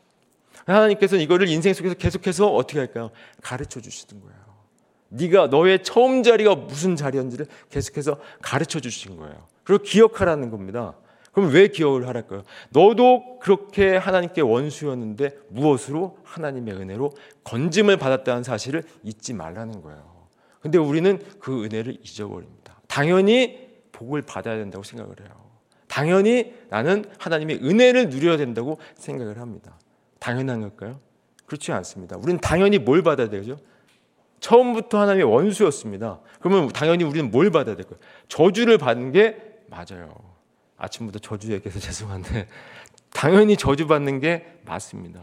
하나님께서는 0.66 1.24
이거를 1.24 1.48
인생 1.48 1.72
속에서 1.72 1.94
계속해서 1.94 2.54
어떻게 2.54 2.78
할까요? 2.78 3.10
가르쳐 3.40 3.80
주시는 3.80 4.22
거예요. 4.22 4.42
네가 5.08 5.46
너의 5.46 5.82
처음 5.82 6.22
자리가 6.22 6.54
무슨 6.54 6.96
자리였는지를 6.96 7.46
계속해서 7.70 8.18
가르쳐 8.42 8.78
주신 8.78 9.16
거예요. 9.16 9.46
그리고 9.64 9.84
기억하라는 9.84 10.50
겁니다. 10.50 10.96
그럼 11.32 11.50
왜 11.52 11.68
기억을 11.68 12.06
하랄까요? 12.06 12.44
너도 12.70 13.38
그렇게 13.40 13.96
하나님께 13.96 14.42
원수였는데 14.42 15.30
무엇으로 15.48 16.18
하나님의 16.24 16.74
은혜로 16.74 17.12
건짐을 17.44 17.96
받았다는 17.96 18.42
사실을 18.42 18.82
잊지 19.02 19.32
말라는 19.32 19.82
거예요. 19.82 20.12
근데 20.60 20.78
우리는 20.78 21.18
그 21.40 21.64
은혜를 21.64 21.98
잊어버립니다. 22.02 22.80
당연히 22.86 23.70
복을 23.92 24.22
받아야 24.22 24.56
된다고 24.56 24.84
생각을 24.84 25.14
해요. 25.20 25.30
당연히 25.88 26.54
나는 26.68 27.04
하나님의 27.18 27.60
은혜를 27.62 28.10
누려야 28.10 28.36
된다고 28.36 28.78
생각을 28.94 29.38
합니다. 29.38 29.78
당연한 30.18 30.60
걸까요? 30.60 31.00
그렇지 31.46 31.72
않습니다. 31.72 32.16
우리는 32.16 32.40
당연히 32.40 32.78
뭘 32.78 33.02
받아야 33.02 33.28
되죠? 33.28 33.58
처음부터 34.40 35.00
하나님의 35.00 35.24
원수였습니다. 35.24 36.20
그러면 36.40 36.68
당연히 36.68 37.04
우리는 37.04 37.30
뭘 37.30 37.50
받아야 37.50 37.76
될까요? 37.76 37.98
저주를 38.28 38.78
받는 38.78 39.12
게 39.12 39.36
맞아요. 39.68 40.14
아침부터 40.82 41.18
저주 41.20 41.52
얘기해서 41.52 41.78
죄송한데 41.80 42.48
당연히 43.12 43.56
저주받는 43.56 44.20
게 44.20 44.58
맞습니다. 44.64 45.20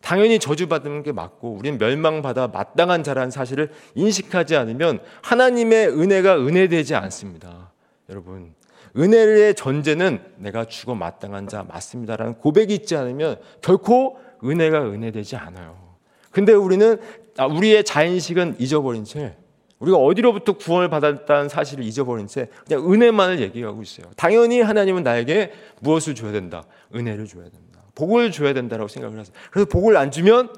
당연히 0.00 0.38
저주받는 0.38 1.02
게 1.02 1.12
맞고 1.12 1.52
우리는 1.52 1.78
멸망받아 1.78 2.48
마땅한 2.48 3.02
자라는 3.02 3.30
사실을 3.30 3.70
인식하지 3.94 4.56
않으면 4.56 5.00
하나님의 5.22 5.88
은혜가 5.88 6.38
은혜되지 6.38 6.94
않습니다. 6.94 7.72
여러분 8.08 8.54
은혜의 8.96 9.54
전제는 9.54 10.22
내가 10.36 10.64
죽어 10.64 10.94
마땅한 10.94 11.48
자 11.48 11.64
맞습니다라는 11.64 12.34
고백이 12.38 12.74
있지 12.74 12.96
않으면 12.96 13.36
결코 13.60 14.18
은혜가 14.42 14.82
은혜되지 14.90 15.36
않아요. 15.36 15.96
근데 16.30 16.52
우리는 16.52 16.98
아, 17.36 17.46
우리의 17.46 17.84
자인식은 17.84 18.56
잊어버린 18.58 19.04
채 19.04 19.36
우리가 19.80 19.96
어디로부터 19.96 20.52
구원을 20.52 20.88
받았다는 20.88 21.48
사실을 21.48 21.84
잊어버린 21.84 22.26
채 22.26 22.48
그냥 22.66 22.90
은혜만을 22.90 23.40
얘기하고 23.40 23.82
있어요. 23.82 24.06
당연히 24.16 24.60
하나님은 24.60 25.02
나에게 25.02 25.52
무엇을 25.80 26.14
줘야 26.14 26.32
된다? 26.32 26.64
은혜를 26.94 27.26
줘야 27.26 27.44
된다. 27.44 27.80
복을 27.94 28.30
줘야 28.30 28.52
된다라고 28.52 28.88
생각을 28.88 29.18
하세요. 29.18 29.34
그래서 29.50 29.68
복을 29.68 29.96
안 29.96 30.10
주면 30.10 30.52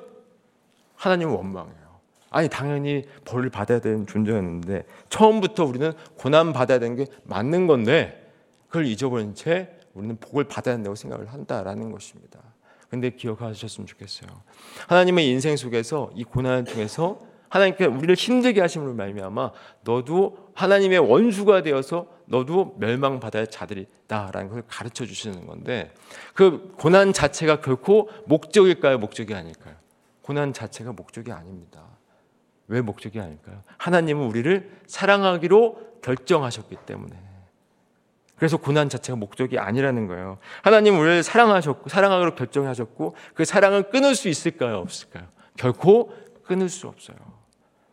하나님은 0.97 1.35
원망해요. 1.35 1.83
아니 2.31 2.49
당연히 2.49 3.05
벌을 3.25 3.50
받아야 3.50 3.81
되는 3.81 4.07
존재였는데 4.07 4.85
처음부터 5.09 5.64
우리는 5.64 5.93
고난 6.17 6.52
받아야 6.52 6.79
되는 6.79 6.97
게 6.97 7.07
맞는 7.25 7.67
건데 7.67 8.31
그걸 8.69 8.87
잊어버린 8.87 9.35
채 9.35 9.71
우리는 9.95 10.17
복을 10.17 10.45
받아야 10.45 10.75
된다고 10.75 10.97
생각을 10.97 11.33
한다라는 11.33 11.93
것입니다. 11.93 12.41
근데 12.88 13.11
기억하셨으면 13.11 13.87
좋겠어요. 13.87 14.31
하나님의 14.88 15.29
인생 15.29 15.57
속에서 15.57 16.11
이 16.14 16.25
고난을 16.25 16.64
통해서 16.64 17.21
하나님께 17.52 17.85
우리를 17.85 18.14
힘들게 18.14 18.62
하심으로 18.62 18.94
말미암아 18.94 19.52
너도 19.82 20.38
하나님의 20.54 21.00
원수가 21.00 21.62
되어서 21.62 22.06
너도 22.25 22.76
멸망받아야 22.78 23.44
자들이다라는 23.44 24.49
걸 24.49 24.62
가르쳐 24.66 25.04
주시는 25.04 25.47
건데 25.47 25.92
그 26.32 26.73
고난 26.78 27.12
자체가 27.12 27.61
결코 27.61 28.09
목적일까요? 28.25 28.97
목적이 28.97 29.35
아닐까요? 29.35 29.75
고난 30.23 30.54
자체가 30.54 30.92
목적이 30.92 31.32
아닙니다. 31.32 31.85
왜 32.68 32.80
목적이 32.80 33.21
아닐까요? 33.21 33.62
하나님은 33.76 34.25
우리를 34.28 34.71
사랑하기로 34.87 35.99
결정하셨기 36.02 36.75
때문에. 36.87 37.14
그래서 38.37 38.56
고난 38.56 38.88
자체가 38.88 39.16
목적이 39.16 39.59
아니라는 39.59 40.06
거예요. 40.06 40.38
하나님 40.62 40.99
우리를 40.99 41.23
사랑하셨고 41.23 41.90
사랑하기로 41.90 42.35
결정하셨고 42.35 43.14
그 43.35 43.44
사랑을 43.44 43.90
끊을 43.90 44.14
수 44.14 44.30
있을까요? 44.30 44.78
없을까요? 44.78 45.26
결코 45.59 46.14
끊을 46.44 46.71
수 46.71 46.88
없어요. 46.88 47.32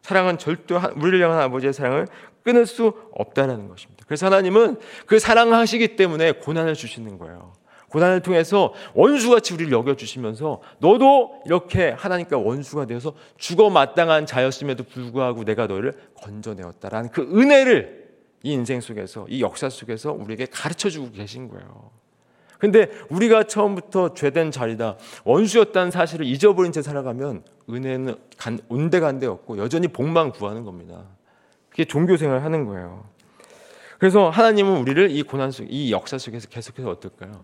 사랑은 0.10 0.40
절대 0.40 0.74
우리를 0.96 1.24
향한 1.24 1.40
아버지의 1.42 1.72
사랑을 1.72 2.08
끊을 2.44 2.66
수 2.66 2.94
없다라는 3.14 3.68
것입니다. 3.68 4.04
그래서 4.08 4.26
하나님은 4.26 4.78
그 5.06 5.20
사랑하시기 5.20 5.96
때문에 5.98 6.32
고난을 6.32 6.74
주시는 6.74 7.20
거예요. 7.20 7.54
고난을 7.90 8.22
통해서 8.22 8.74
원수같이 8.96 9.54
우리를 9.54 9.72
여겨주시면서 9.72 10.62
너도 10.80 11.44
이렇게 11.46 11.90
하나님과 11.92 12.40
원수가 12.40 12.86
되어서 12.88 13.14
죽어 13.38 13.70
마땅한 13.70 14.26
자였음에도 14.26 14.84
불구하고 14.84 15.44
내가 15.44 15.68
너를 15.68 15.94
건져내었다라는 16.16 17.12
그 17.12 17.22
은혜를 17.22 18.10
이 18.42 18.52
인생 18.52 18.82
속에서 18.82 19.28
이 19.30 19.42
역사 19.44 19.70
속에서 19.70 20.12
우리에게 20.12 20.48
가르쳐 20.48 20.90
주고 20.90 21.12
계신 21.12 21.50
거예요. 21.50 21.92
근데 22.58 22.90
우리가 23.10 23.44
처음부터 23.44 24.16
죄된 24.16 24.50
자리다 24.50 24.98
원수였다는 25.24 25.92
사실을 25.92 26.26
잊어버린 26.26 26.72
채 26.72 26.82
살아가면 26.82 27.44
은혜는 27.70 28.16
온데간데 28.68 29.28
없고 29.28 29.58
여전히 29.58 29.88
복만 29.88 30.32
구하는 30.32 30.64
겁니다. 30.64 31.06
그게 31.70 31.86
종교 31.86 32.18
생활을 32.18 32.44
하는 32.44 32.66
거예요. 32.66 33.08
그래서 34.00 34.30
하나님은 34.30 34.78
우리를 34.78 35.12
이 35.12 35.24
고난 35.24 35.52
속, 35.52 35.66
이 35.70 35.92
역사 35.92 36.18
속에서 36.18 36.48
계속해서 36.48 36.90
어떨까요? 36.90 37.44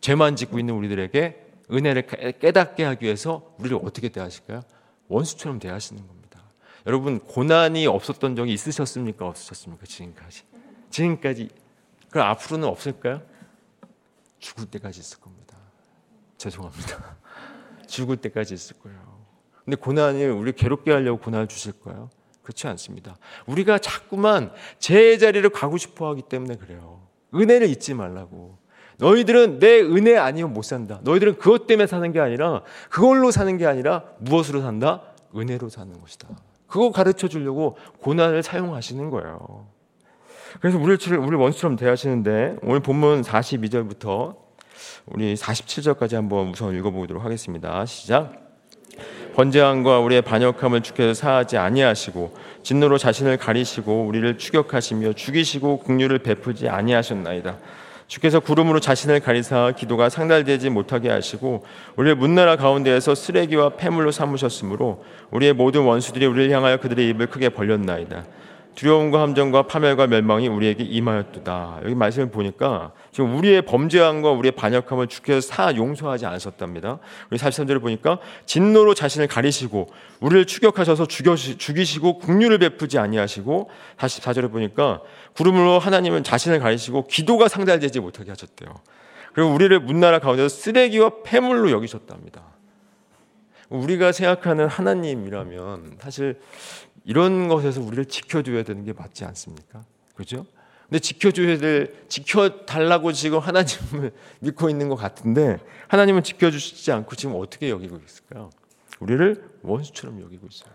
죄만 0.00 0.34
짓고 0.34 0.58
있는 0.58 0.74
우리들에게 0.74 1.46
은혜를 1.70 2.06
깨닫게 2.38 2.84
하기 2.84 3.04
위해서 3.04 3.54
우리를 3.58 3.78
어떻게 3.82 4.08
대하실까요? 4.08 4.62
원수처럼 5.08 5.58
대하시는 5.58 6.04
겁니다. 6.06 6.42
여러분 6.86 7.20
고난이 7.20 7.86
없었던 7.86 8.34
적이 8.34 8.54
있으셨습니까? 8.54 9.26
없으셨습니까? 9.26 9.84
지금까지. 9.86 10.42
지금까지. 10.88 11.50
그럼 12.08 12.28
앞으로는 12.28 12.66
없을까요? 12.66 13.22
죽을 14.38 14.66
때까지 14.66 15.00
있을 15.00 15.20
겁니다. 15.20 15.56
죄송합니다. 16.38 17.16
죽을 17.86 18.16
때까지 18.16 18.54
있을 18.54 18.78
거예요. 18.78 19.09
근데 19.70 19.80
고난이 19.80 20.24
우리 20.24 20.50
괴롭게 20.50 20.90
하려고 20.90 21.20
고난을 21.20 21.46
주실 21.46 21.72
거예요? 21.84 22.10
그렇지 22.42 22.66
않습니다. 22.66 23.16
우리가 23.46 23.78
자꾸만 23.78 24.50
제 24.80 25.16
자리를 25.16 25.48
가고 25.50 25.76
싶어 25.76 26.08
하기 26.10 26.22
때문에 26.22 26.56
그래요. 26.56 27.02
은혜를 27.32 27.68
잊지 27.68 27.94
말라고. 27.94 28.58
너희들은 28.98 29.60
내 29.60 29.80
은혜 29.80 30.16
아니면 30.18 30.52
못 30.52 30.62
산다. 30.62 30.98
너희들은 31.04 31.38
그것 31.38 31.68
때문에 31.68 31.86
사는 31.86 32.10
게 32.10 32.18
아니라 32.18 32.62
그걸로 32.88 33.30
사는 33.30 33.56
게 33.58 33.64
아니라 33.64 34.02
무엇으로 34.18 34.60
산다? 34.60 35.02
은혜로 35.36 35.68
사는 35.68 36.00
것이다. 36.00 36.28
그거 36.66 36.90
가르쳐 36.90 37.28
주려고 37.28 37.76
고난을 38.00 38.42
사용하시는 38.42 39.08
거예요. 39.10 39.68
그래서 40.60 40.78
우리를 40.78 41.16
우리 41.18 41.36
원수처럼 41.36 41.76
대하시는데 41.76 42.56
오늘 42.62 42.80
본문 42.80 43.22
42절부터 43.22 44.36
우리 45.06 45.34
47절까지 45.34 46.14
한번 46.14 46.48
우선 46.48 46.74
읽어보도록 46.74 47.24
하겠습니다. 47.24 47.86
시작. 47.86 48.49
번제함과 49.34 50.00
우리의 50.00 50.22
반역함을 50.22 50.82
주께서 50.82 51.14
사하지 51.14 51.56
아니하시고 51.56 52.34
진노로 52.62 52.98
자신을 52.98 53.36
가리시고 53.36 54.04
우리를 54.06 54.38
추격하시며 54.38 55.12
죽이시고 55.14 55.78
국류를 55.78 56.18
베푸지 56.18 56.68
아니하셨나이다. 56.68 57.58
주께서 58.06 58.40
구름으로 58.40 58.80
자신을 58.80 59.20
가리사 59.20 59.72
기도가 59.76 60.08
상달되지 60.08 60.68
못하게 60.68 61.10
하시고 61.10 61.64
우리의 61.94 62.16
문나라 62.16 62.56
가운데에서 62.56 63.14
쓰레기와 63.14 63.76
폐물로 63.76 64.10
삼으셨으므로 64.10 65.04
우리의 65.30 65.52
모든 65.52 65.82
원수들이 65.82 66.26
우리를 66.26 66.50
향하여 66.50 66.78
그들의 66.78 67.08
입을 67.10 67.28
크게 67.28 67.50
벌렸나이다. 67.50 68.24
두려움과 68.80 69.20
함정과 69.20 69.64
파멸과 69.64 70.06
멸망이 70.06 70.48
우리에게 70.48 70.82
임하였도다. 70.84 71.80
여기 71.84 71.94
말씀을 71.94 72.30
보니까 72.30 72.92
지금 73.12 73.36
우리의 73.36 73.60
범죄함과 73.62 74.30
우리의 74.30 74.52
반역함을 74.52 75.08
주께서 75.08 75.42
사 75.42 75.76
용서하지 75.76 76.24
않으셨답니다. 76.24 76.98
우리 77.30 77.38
43절을 77.38 77.82
보니까 77.82 78.20
진노로 78.46 78.94
자신을 78.94 79.26
가리시고 79.26 79.88
우리를 80.20 80.46
추격하셔서 80.46 81.04
죽이시고 81.04 82.20
국류를 82.20 82.56
베푸지 82.56 82.98
아니하시고 82.98 83.68
44절을 83.98 84.50
보니까 84.50 85.02
구름으로 85.34 85.78
하나님은 85.78 86.24
자신을 86.24 86.58
가리시고 86.58 87.06
기도가 87.06 87.48
상달되지 87.48 88.00
못하게 88.00 88.30
하셨대요. 88.30 88.72
그리고 89.34 89.50
우리를 89.50 89.78
문나라 89.80 90.20
가운데서 90.20 90.48
쓰레기와 90.48 91.10
폐물로 91.22 91.70
여기셨답니다. 91.70 92.44
우리가 93.68 94.10
생각하는 94.10 94.66
하나님이라면 94.66 95.98
사실 96.00 96.40
이런 97.04 97.48
것에서 97.48 97.80
우리를 97.80 98.04
지켜줘야 98.06 98.62
되는 98.62 98.84
게 98.84 98.92
맞지 98.92 99.24
않습니까? 99.24 99.84
그죠? 100.14 100.46
근데 100.88 100.98
지켜줘야 100.98 101.58
될, 101.58 101.94
지켜달라고 102.08 103.12
지금 103.12 103.38
하나님을 103.38 104.12
믿고 104.40 104.68
있는 104.68 104.88
것 104.88 104.96
같은데 104.96 105.58
하나님은 105.88 106.22
지켜주시지 106.22 106.90
않고 106.92 107.14
지금 107.16 107.36
어떻게 107.36 107.70
여기고 107.70 107.98
있을까요? 108.04 108.50
우리를 108.98 109.50
원수처럼 109.62 110.20
여기고 110.20 110.48
있어요. 110.50 110.72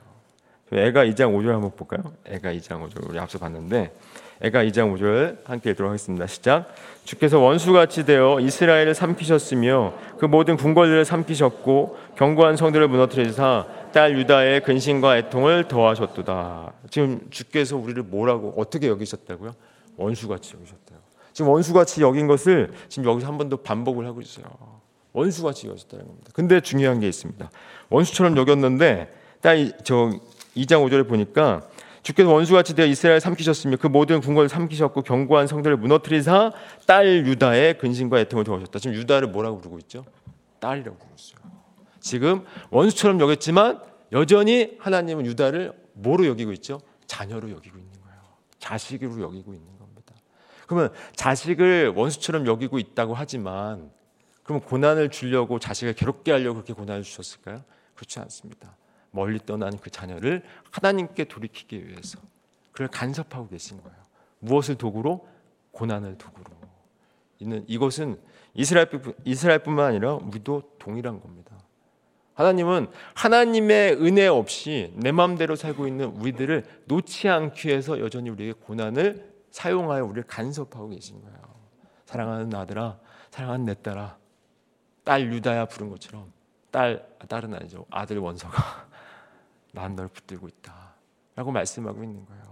애가 0.71 1.05
2장 1.05 1.35
5절 1.35 1.49
한번 1.49 1.75
볼까요? 1.75 2.13
애가 2.25 2.53
2장 2.53 2.89
5절 2.89 3.07
우리 3.09 3.19
앞서 3.19 3.37
봤는데 3.37 3.93
애가 4.45 4.63
2장 4.65 4.95
5절 4.95 5.37
함께 5.43 5.71
읽도록 5.71 5.89
하겠습니다. 5.89 6.27
시작. 6.27 6.67
주께서 7.03 7.39
원수같이 7.39 8.05
되어 8.05 8.39
이스라엘을 8.39 8.93
삼키셨으며 8.93 9.93
그 10.19 10.25
모든 10.25 10.55
궁궐들을 10.55 11.03
삼키셨고 11.03 11.97
견고한 12.15 12.55
성들을 12.55 12.87
무너뜨리사 12.87 13.65
딸 13.91 14.15
유다의 14.19 14.61
근심과 14.61 15.17
애통을 15.17 15.67
더하셨도다. 15.67 16.73
지금 16.91 17.21
주께서 17.31 17.75
우리를 17.75 18.03
뭐라고 18.03 18.53
어떻게 18.57 18.87
여기셨다고요? 18.87 19.55
원수같이 19.97 20.53
여기셨대요. 20.55 20.99
지금 21.33 21.49
원수같이 21.51 22.01
여긴 22.03 22.27
것을 22.27 22.71
지금 22.87 23.09
여기서 23.09 23.25
한 23.27 23.39
번 23.39 23.49
더 23.49 23.57
반복을 23.57 24.05
하고 24.05 24.21
있어요. 24.21 24.45
원수같이 25.13 25.67
여기셨다는 25.69 26.05
겁니다. 26.05 26.29
근데 26.35 26.61
중요한 26.61 26.99
게 26.99 27.07
있습니다. 27.07 27.49
원수처럼 27.89 28.37
여겼는데 28.37 29.11
딱저 29.41 30.11
2장 30.55 30.85
5절에 30.87 31.07
보니까 31.07 31.63
주께서 32.05 32.31
원수같이 32.31 32.75
되어 32.75 32.85
이스라엘 32.85 33.19
삼키셨으며 33.19 33.77
그 33.77 33.87
모든 33.87 34.21
궁궐을 34.21 34.47
삼키셨고 34.47 35.01
견고한 35.01 35.47
성들을 35.47 35.75
무너뜨리사 35.77 36.51
딸 36.85 37.25
유다의 37.25 37.79
근심과 37.79 38.19
애통을 38.19 38.43
더하셨다. 38.43 38.77
지금 38.77 38.95
유다를 38.95 39.29
뭐라고 39.29 39.57
부르고 39.57 39.79
있죠? 39.79 40.05
딸이라고 40.59 40.99
부르고 40.99 41.15
있어요. 41.17 41.51
지금 41.99 42.45
원수처럼 42.69 43.19
여겼지만 43.19 43.81
여전히 44.11 44.77
하나님은 44.77 45.25
유다를 45.25 45.73
뭐로 45.93 46.27
여기고 46.27 46.51
있죠? 46.53 46.79
자녀로 47.07 47.49
여기고 47.49 47.79
있는 47.79 47.91
거예요. 48.03 48.19
자식으로 48.59 49.23
여기고 49.23 49.55
있는 49.55 49.67
겁니다. 49.79 50.13
그러면 50.67 50.91
자식을 51.15 51.93
원수처럼 51.95 52.45
여기고 52.45 52.77
있다고 52.77 53.15
하지만 53.15 53.89
그럼 54.43 54.61
고난을 54.61 55.09
주려고 55.09 55.57
자식을 55.57 55.93
괴롭게 55.93 56.31
하려고 56.31 56.53
그렇게 56.53 56.73
고난을 56.73 57.01
주셨을까요? 57.01 57.63
그렇지 57.95 58.19
않습니다. 58.19 58.77
멀리 59.15 59.39
떠난 59.39 59.77
그 59.77 59.89
자녀를 59.89 60.43
하나님께 60.71 61.23
돌이키기 61.23 61.87
위해서 61.87 62.19
그를 62.71 62.89
간섭하고 62.89 63.47
계신 63.47 63.81
거예요. 63.81 63.97
무엇을 64.39 64.75
도구로? 64.75 65.27
고난을 65.71 66.17
도구로. 66.17 66.55
있는 67.39 67.63
이것은 67.67 68.19
이스라엘 68.53 68.89
이스라엘 69.23 69.59
뿐만 69.59 69.87
아니라 69.87 70.13
우리도 70.15 70.75
동일한 70.79 71.19
겁니다. 71.19 71.55
하나님은 72.33 72.87
하나님의 73.13 73.93
은혜 74.01 74.27
없이 74.27 74.93
내 74.95 75.11
마음대로 75.11 75.55
살고 75.55 75.87
있는 75.87 76.07
우리들을 76.07 76.65
놓지 76.85 77.29
않기 77.29 77.69
위해서 77.69 77.99
여전히 77.99 78.29
우리의 78.29 78.53
고난을 78.53 79.33
사용하여 79.51 80.03
우리를 80.05 80.23
간섭하고 80.23 80.89
계신 80.89 81.21
거예요. 81.21 81.37
사랑하는 82.05 82.53
아들아, 82.53 82.99
사랑하는 83.31 83.65
내 83.65 83.73
딸아, 83.81 84.17
딸 85.05 85.31
유다야 85.31 85.65
부른 85.67 85.89
것처럼 85.89 86.33
딸 86.71 87.07
딸은 87.29 87.53
아니죠 87.53 87.85
아들 87.89 88.17
원서가 88.17 88.87
난 89.75 89.95
널 89.95 90.07
붙들고 90.07 90.47
있다 90.47 90.95
라고 91.35 91.51
말씀하고 91.51 92.03
있는 92.03 92.25
거예요. 92.25 92.43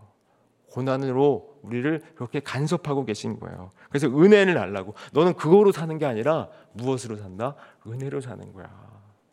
고난으로 0.72 1.60
우리를 1.62 2.02
그렇게 2.16 2.40
간섭하고 2.40 3.06
계신 3.06 3.40
거예요. 3.40 3.72
그래서 3.90 4.08
은혜를 4.08 4.58
알라고 4.58 4.94
너는 5.14 5.34
그거로 5.36 5.72
사는 5.72 5.98
게 5.98 6.06
아니라 6.06 6.50
무엇으로 6.74 7.16
산다? 7.18 7.56
은혜로 7.88 8.22
사는 8.22 8.52
거야. 8.54 8.70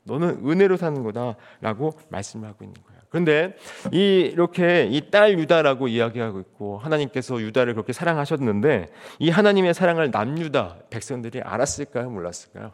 너는 0.04 0.46
은혜로 0.46 0.76
사는 0.76 1.02
거다라고 1.02 1.92
말씀하고 2.10 2.64
있는 2.64 2.74
거예요. 2.82 3.00
그런데 3.10 3.56
이 3.92 4.30
이렇게 4.32 4.86
이 4.86 5.10
딸 5.10 5.38
유다라고 5.38 5.88
이야기하고 5.88 6.40
있고 6.40 6.78
하나님께서 6.78 7.40
유다를 7.40 7.74
그렇게 7.74 7.92
사랑하셨는데 7.92 8.86
이 9.18 9.30
하나님의 9.30 9.74
사랑을 9.74 10.10
남유다 10.10 10.76
백성들이 10.90 11.40
알았을까요? 11.42 12.10
몰랐을까요? 12.10 12.70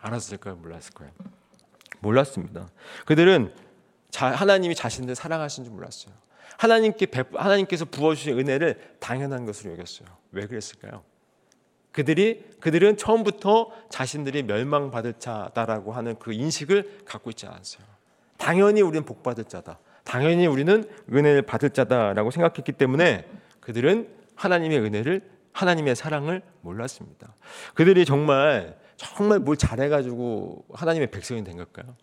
알았을까요? 0.00 0.56
몰랐을까요? 0.56 1.10
몰랐습니다. 2.00 2.68
그들은 3.06 3.54
자, 3.54 3.62
하나님이 4.14 4.74
자신들 4.74 5.14
사랑하신 5.14 5.64
줄 5.64 5.72
몰랐어요. 5.72 6.14
하나님께 6.58 7.06
하나님께서 7.34 7.84
부어주신 7.86 8.38
은혜를 8.38 8.96
당연한 9.00 9.46
것으로 9.46 9.72
여겼어요. 9.72 10.08
왜 10.32 10.46
그랬을까요? 10.46 11.02
그들이 11.92 12.44
그들은 12.60 12.96
처음부터 12.96 13.70
자신들이 13.90 14.44
멸망받을 14.44 15.14
자다라고 15.18 15.92
하는 15.92 16.18
그 16.18 16.32
인식을 16.32 17.02
갖고 17.04 17.30
있지 17.30 17.46
않았어요. 17.46 17.84
당연히 18.38 18.80
우리는 18.80 19.04
복받을 19.04 19.44
자다. 19.44 19.78
당연히 20.04 20.46
우리는 20.46 20.88
은혜를 21.12 21.42
받을 21.42 21.70
자다라고 21.70 22.30
생각했기 22.30 22.72
때문에 22.72 23.26
그들은 23.60 24.08
하나님의 24.34 24.78
은혜를 24.80 25.30
하나님의 25.52 25.94
사랑을 25.94 26.42
몰랐습니다. 26.62 27.34
그들이 27.74 28.04
정말 28.04 28.78
정말 28.96 29.38
뭘 29.38 29.56
잘해가지고 29.56 30.64
하나님의 30.72 31.10
백성이 31.10 31.44
된 31.44 31.56
걸까요? 31.56 31.94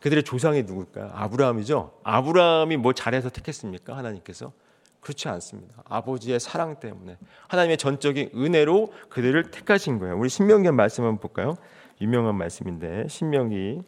그들의 0.00 0.22
조상이 0.24 0.62
누굴까요? 0.62 1.10
아브라함이죠. 1.14 2.00
아브라함이 2.02 2.76
뭘 2.78 2.94
잘해서 2.94 3.28
택했습니까? 3.28 3.96
하나님께서 3.96 4.52
그렇지 5.00 5.28
않습니다. 5.28 5.82
아버지의 5.84 6.40
사랑 6.40 6.78
때문에 6.80 7.16
하나님의 7.48 7.78
전적인 7.78 8.30
은혜로 8.34 8.92
그들을 9.08 9.50
택하신 9.50 9.98
거예요. 9.98 10.18
우리 10.18 10.28
신명기 10.28 10.70
말씀 10.70 11.04
한번 11.04 11.20
볼까요? 11.20 11.56
유명한 12.00 12.34
말씀인데 12.34 13.08
신명기 13.08 13.82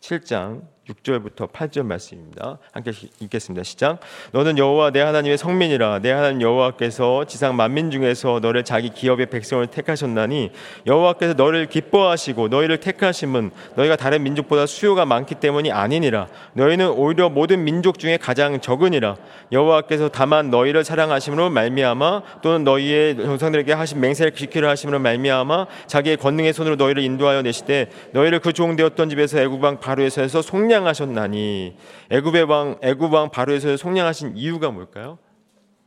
7장 0.00 0.62
6절부터 0.88 1.52
8절 1.52 1.84
말씀입니다. 1.84 2.58
함께 2.72 2.90
읽겠습니다. 3.20 3.62
시작. 3.62 4.00
너는 4.32 4.58
여호와 4.58 4.90
내 4.90 5.00
하나님의 5.00 5.38
성민이라 5.38 6.00
내 6.00 6.10
하나님 6.10 6.42
여호와께서 6.42 7.24
지상 7.26 7.54
만민 7.54 7.92
중에서 7.92 8.40
너를 8.40 8.64
자기 8.64 8.90
기업의 8.90 9.26
백성을 9.26 9.64
택하셨나니 9.68 10.50
여호와께서 10.86 11.34
너를 11.34 11.66
기뻐하시고 11.66 12.48
너희를 12.48 12.78
택하심은 12.78 13.52
너희가 13.76 13.94
다른 13.94 14.24
민족보다 14.24 14.66
수요가 14.66 15.04
많기 15.06 15.36
때문이 15.36 15.70
아니니라. 15.70 16.26
너희는 16.54 16.90
오히려 16.90 17.28
모든 17.28 17.62
민족 17.62 18.00
중에 18.00 18.16
가장 18.16 18.60
적으니라. 18.60 19.16
여호와께서 19.52 20.08
다만 20.08 20.50
너희를 20.50 20.82
사랑하심으로 20.82 21.50
말미암아 21.50 22.22
또는 22.42 22.64
너희의 22.64 23.16
조상들에게 23.16 23.72
하신 23.72 24.00
맹세를 24.00 24.32
지키려 24.32 24.68
하심으로 24.70 24.98
말미암아 24.98 25.66
자기의 25.86 26.16
권능의 26.16 26.52
손으로 26.52 26.74
너희를 26.74 27.04
인도하여 27.04 27.42
내시되 27.42 27.88
너희를 28.12 28.40
그 28.40 28.52
종되었던 28.52 29.10
집에서 29.10 29.38
애굽 29.38 29.62
왕 29.62 29.78
바로에서에서 29.78 30.42
속량 30.42 30.71
속량하셨나니 30.72 31.76
애굽의 32.10 32.44
왕 32.44 32.78
애굽 32.82 33.12
왕 33.12 33.30
바로에서 33.30 33.76
속량하신 33.76 34.36
이유가 34.36 34.70
뭘까요? 34.70 35.18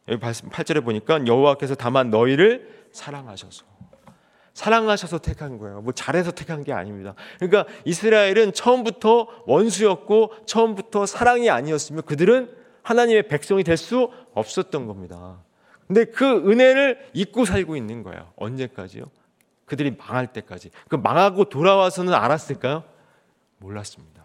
여기 0.08 0.22
8절에 0.22 0.84
보니까 0.84 1.26
여호와께서 1.26 1.74
다만 1.76 2.12
너희를 2.12 2.88
사랑하셔서 2.92 3.66
사랑하셔서 4.54 5.18
택한 5.18 5.58
거예요. 5.58 5.82
뭐 5.82 5.92
잘해서 5.92 6.32
택한 6.32 6.64
게 6.64 6.72
아닙니다. 6.72 7.16
그러니까 7.40 7.66
이스라엘은 7.84 8.54
처음부터 8.54 9.28
원수였고 9.48 10.32
처음부터 10.46 11.06
사랑이 11.06 11.50
아니었으며 11.50 12.02
그들은 12.02 12.50
하나님의 12.84 13.28
백성이 13.28 13.64
될 13.64 13.78
수 13.78 14.12
없었던 14.34 14.86
겁니다. 14.86 15.40
근데 15.88 16.06
그 16.06 16.50
은혜를 16.50 17.10
잊고 17.14 17.46
살고 17.46 17.76
있는 17.76 18.04
거예요. 18.04 18.32
언제까지요? 18.38 19.06
그들이 19.66 19.96
망할 19.98 20.28
때까지. 20.28 20.70
그 20.88 20.96
망하고 20.96 21.46
돌아와서는 21.46 22.14
알았을까요? 22.14 22.84
몰랐습니다. 23.58 24.25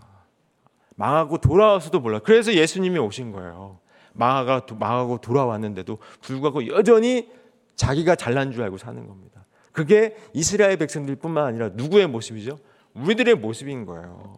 망하고 1.01 1.39
돌아와서도 1.39 1.99
몰라. 2.01 2.19
그래서 2.19 2.53
예수님이 2.53 2.99
오신 2.99 3.33
거예요. 3.33 3.79
망하가 4.13 4.67
망하고 4.79 5.19
돌아왔는데도 5.19 5.97
불구하고 6.21 6.67
여전히 6.67 7.31
자기가 7.75 8.17
잘난 8.17 8.53
줄 8.53 8.63
알고 8.63 8.77
사는 8.77 9.07
겁니다. 9.07 9.47
그게 9.73 10.15
이스라엘 10.35 10.77
백성들뿐만 10.77 11.47
아니라 11.47 11.71
누구의 11.73 12.07
모습이죠? 12.07 12.59
우리들의 12.93 13.37
모습인 13.37 13.87
거예요. 13.87 14.37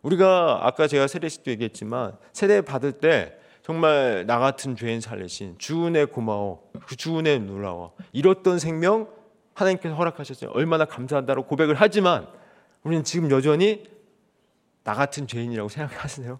우리가 0.00 0.60
아까 0.62 0.86
제가 0.86 1.08
세례식도 1.08 1.50
얘기했지만 1.50 2.16
세례 2.32 2.62
받을 2.62 2.92
때 2.92 3.36
정말 3.60 4.24
나 4.26 4.38
같은 4.38 4.76
죄인 4.76 5.02
살리신 5.02 5.56
주은혜 5.58 6.06
고마워, 6.06 6.70
그 6.86 6.96
주은혜 6.96 7.38
놀라워 7.38 7.92
이렇던 8.12 8.58
생명 8.58 9.08
하나님께서 9.52 9.94
허락하셨어요. 9.94 10.52
얼마나 10.54 10.86
감사한다고 10.86 11.42
고백을 11.42 11.74
하지만 11.74 12.28
우리는 12.82 13.04
지금 13.04 13.30
여전히 13.30 13.97
나 14.84 14.94
같은 14.94 15.26
죄인이라고 15.26 15.68
생각하세요? 15.68 16.38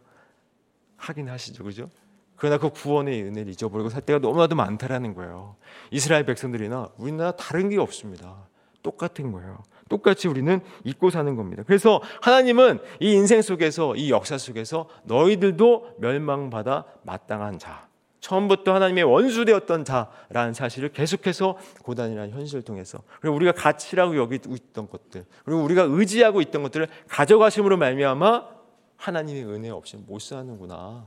하긴 0.96 1.28
하시죠, 1.28 1.64
그죠? 1.64 1.88
그러나 2.36 2.58
그 2.58 2.70
구원의 2.70 3.22
은혜를 3.24 3.50
잊어버리고 3.52 3.88
살 3.88 4.00
때가 4.02 4.20
너무나도 4.20 4.54
많다라는 4.54 5.14
거예요. 5.14 5.56
이스라엘 5.90 6.24
백성들이나 6.24 6.90
우리나라 6.96 7.32
다른 7.32 7.68
게 7.68 7.78
없습니다. 7.78 8.46
똑같은 8.82 9.32
거예요. 9.32 9.58
똑같이 9.88 10.28
우리는 10.28 10.60
잊고 10.84 11.10
사는 11.10 11.34
겁니다. 11.34 11.64
그래서 11.66 12.00
하나님은 12.22 12.78
이 13.00 13.12
인생 13.12 13.42
속에서 13.42 13.96
이 13.96 14.10
역사 14.10 14.38
속에서 14.38 14.88
너희들도 15.04 15.96
멸망받아 15.98 16.84
마땅한 17.02 17.58
자, 17.58 17.87
처음부터 18.20 18.74
하나님의 18.74 19.04
원수되었던 19.04 19.84
자라는 19.84 20.52
사실을 20.52 20.90
계속해서 20.90 21.56
고단이라는 21.82 22.32
현실을 22.32 22.62
통해서 22.62 23.02
그리고 23.20 23.36
우리가 23.36 23.52
가치라고 23.52 24.16
여기고 24.16 24.54
있던 24.54 24.88
것들 24.88 25.24
그리고 25.44 25.62
우리가 25.62 25.82
의지하고 25.82 26.40
있던 26.40 26.62
것들을 26.62 26.88
가져가심으로 27.08 27.76
말미암아 27.76 28.58
하나님의 28.96 29.44
은혜 29.44 29.70
없이 29.70 29.96
못 29.96 30.20
사는구나 30.20 31.06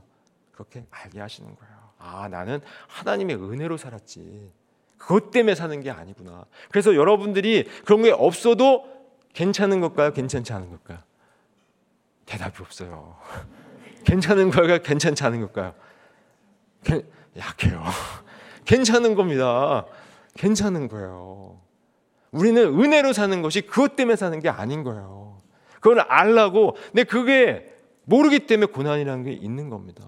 그렇게 0.52 0.84
알게 0.90 1.20
하시는 1.20 1.54
거예요. 1.54 1.72
아 1.98 2.28
나는 2.28 2.60
하나님의 2.88 3.36
은혜로 3.36 3.76
살았지 3.76 4.50
그것 4.96 5.30
때문에 5.30 5.54
사는 5.54 5.80
게 5.80 5.90
아니구나. 5.90 6.44
그래서 6.70 6.94
여러분들이 6.94 7.68
그런 7.84 8.02
게 8.02 8.10
없어도 8.10 8.86
괜찮은 9.34 9.80
것까요? 9.80 10.12
괜찮지 10.12 10.52
않은 10.52 10.70
것까요? 10.70 10.98
대답이 12.26 12.62
없어요. 12.62 13.16
괜찮은 14.04 14.50
걸까요? 14.50 14.78
괜찮지 14.80 15.24
않은 15.24 15.40
걸까요? 15.40 15.74
약해요. 17.36 17.82
괜찮은 18.64 19.14
겁니다. 19.14 19.86
괜찮은 20.34 20.88
거예요. 20.88 21.60
우리는 22.30 22.62
은혜로 22.62 23.12
사는 23.12 23.42
것이 23.42 23.62
그것 23.62 23.96
때문에 23.96 24.16
사는 24.16 24.38
게 24.40 24.48
아닌 24.48 24.82
거예요. 24.82 25.38
그걸 25.80 26.00
알라고, 26.00 26.76
근데 26.86 27.04
그게 27.04 27.74
모르기 28.04 28.46
때문에 28.46 28.66
고난이라는 28.72 29.24
게 29.24 29.32
있는 29.32 29.68
겁니다. 29.68 30.04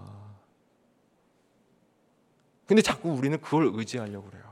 근데 2.65 2.81
자꾸 2.81 3.11
우리는 3.11 3.39
그걸 3.39 3.69
의지하려고 3.73 4.29
그래요. 4.29 4.43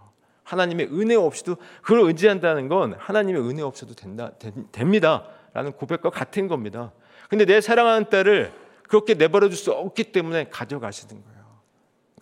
하나님의 0.44 0.88
은혜 0.92 1.16
없이도 1.16 1.56
그걸 1.82 2.02
의지한다는 2.02 2.68
건 2.68 2.94
하나님의 3.00 3.42
은혜 3.42 3.64
없어도 3.64 3.96
된다, 3.96 4.32
됩니다. 4.72 5.28
라는 5.54 5.72
고백과 5.72 6.10
같은 6.10 6.48
겁니다. 6.48 6.92
근데 7.30 7.46
내 7.46 7.62
사랑하는 7.62 8.10
딸을 8.10 8.54
그렇게 8.88 9.16
내버려 9.16 9.50
둘 9.50 9.58
수 9.58 9.72
없기 9.72 10.12
때문에 10.12 10.50
가져가시는 10.50 11.24
거예요. 11.24 11.33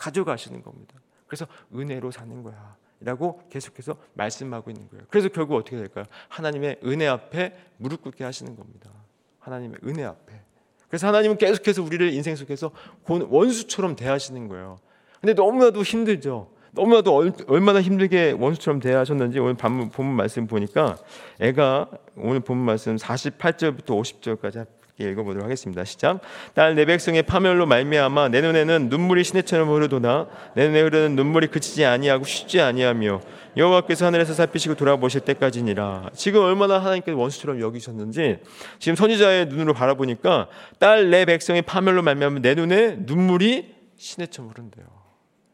가져가시는 0.01 0.63
겁니다. 0.63 0.95
그래서 1.27 1.45
은혜로 1.75 2.09
사는 2.09 2.41
거야. 2.41 2.75
라고 3.03 3.41
계속해서 3.49 3.95
말씀하고 4.13 4.69
있는 4.71 4.87
거예요. 4.89 5.05
그래서 5.09 5.29
결국 5.29 5.55
어떻게 5.55 5.77
될까요? 5.77 6.05
하나님의 6.27 6.79
은혜 6.85 7.07
앞에 7.07 7.55
무릎 7.77 8.01
꿇게 8.03 8.23
하시는 8.23 8.55
겁니다. 8.55 8.91
하나님의 9.39 9.79
은혜 9.85 10.03
앞에. 10.03 10.41
그래서 10.87 11.07
하나님은 11.07 11.37
계속해서 11.37 11.83
우리를 11.83 12.13
인생 12.13 12.35
속에서 12.35 12.71
원수처럼 13.07 13.95
대하시는 13.95 14.47
거예요. 14.47 14.79
근데 15.19 15.33
너무나도 15.33 15.83
힘들죠. 15.83 16.51
너무나도 16.71 17.31
얼마나 17.47 17.81
힘들게 17.81 18.31
원수처럼 18.31 18.79
대하셨는지 18.79 19.39
오늘 19.39 19.55
본문 19.55 20.15
말씀 20.15 20.47
보니까 20.47 20.97
애가 21.39 21.89
오늘 22.15 22.39
본문 22.39 22.65
말씀 22.65 22.95
48절부터 22.95 23.85
50절까지 23.85 24.65
읽어보도록 25.01 25.43
하겠습니다. 25.43 25.83
시작. 25.83 26.21
딸 26.53 26.75
내 26.75 26.85
백성의 26.85 27.23
파멸로 27.23 27.65
말미암아 27.65 28.29
내 28.29 28.41
눈에는 28.41 28.89
눈물이 28.89 29.23
시내처럼 29.23 29.69
흐르도나 29.69 30.27
내 30.55 30.67
눈에 30.67 30.81
흐르는 30.81 31.15
눈물이 31.15 31.47
그치지 31.47 31.85
아니하고 31.85 32.23
쉬지 32.23 32.61
아니하며 32.61 33.21
여호와께서 33.57 34.05
하늘에서 34.05 34.33
살피시고 34.33 34.75
돌아보실 34.75 35.21
때까지니라. 35.21 36.11
지금 36.13 36.41
얼마나 36.41 36.79
하나님께서 36.79 37.17
원수처럼 37.17 37.59
여기셨는지 37.59 38.39
지금 38.79 38.95
선지자의 38.95 39.47
눈으로 39.47 39.73
바라보니까 39.73 40.47
딸 40.79 41.09
내 41.09 41.25
백성의 41.25 41.63
파멸로 41.63 42.01
말미암아 42.03 42.39
내 42.39 42.55
눈에 42.55 42.97
눈물이 42.99 43.75
시내처럼 43.97 44.51
흐른대요. 44.51 44.85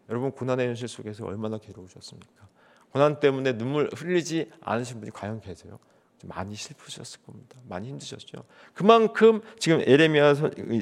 여러분 0.09 0.31
고난의 0.31 0.67
현실 0.67 0.87
속에서 0.87 1.25
얼마나 1.25 1.57
괴로우셨습니까? 1.57 2.47
고난 2.91 3.19
때문에 3.19 3.57
눈물 3.57 3.89
흘리지 3.93 4.49
않으신 4.61 4.99
분이 4.99 5.11
과연 5.11 5.41
계세요? 5.41 5.79
많이 6.25 6.55
슬프셨을 6.55 7.21
겁니다. 7.21 7.59
많이 7.67 7.89
힘드셨죠. 7.89 8.43
그만큼 8.73 9.41
지금 9.59 9.81
에레미야 9.81 10.33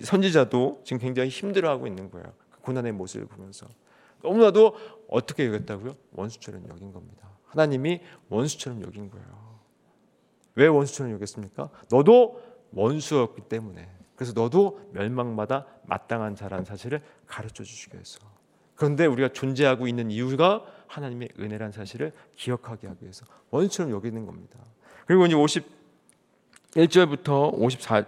선지자도 0.03 0.81
지금 0.83 0.99
굉장히 0.99 1.29
힘들어하고 1.29 1.87
있는 1.87 2.09
거예요. 2.09 2.33
그 2.51 2.59
고난의 2.61 2.93
모습을 2.93 3.27
보면서 3.27 3.67
너무나도 4.23 4.75
어떻게 5.09 5.45
여겼다고요? 5.47 5.95
원수처럼 6.13 6.67
여긴 6.69 6.91
겁니다. 6.91 7.29
하나님이 7.45 8.01
원수처럼 8.29 8.81
여긴 8.83 9.09
거예요. 9.09 9.59
왜 10.55 10.67
원수처럼 10.67 11.11
여겼습니까? 11.13 11.69
너도 11.89 12.41
원수였기 12.71 13.41
때문에. 13.43 13.89
그래서 14.15 14.33
너도 14.33 14.79
멸망마다 14.93 15.65
마땅한 15.83 16.35
자라는 16.35 16.63
사실을 16.65 17.03
가르쳐 17.27 17.63
주시기 17.63 17.95
위해서. 17.95 18.19
그런데 18.75 19.05
우리가 19.05 19.29
존재하고 19.29 19.87
있는 19.87 20.11
이유가 20.11 20.65
하나님의 20.87 21.29
은혜란 21.39 21.71
사실을 21.71 22.13
기억하게 22.35 22.87
하기 22.87 23.03
위해서 23.03 23.25
원수처럼 23.51 23.91
여기는 23.91 24.25
겁니다. 24.25 24.59
그리고 25.05 25.25
이제 25.25 25.35
51절부터 26.75 27.51
54 27.53 28.03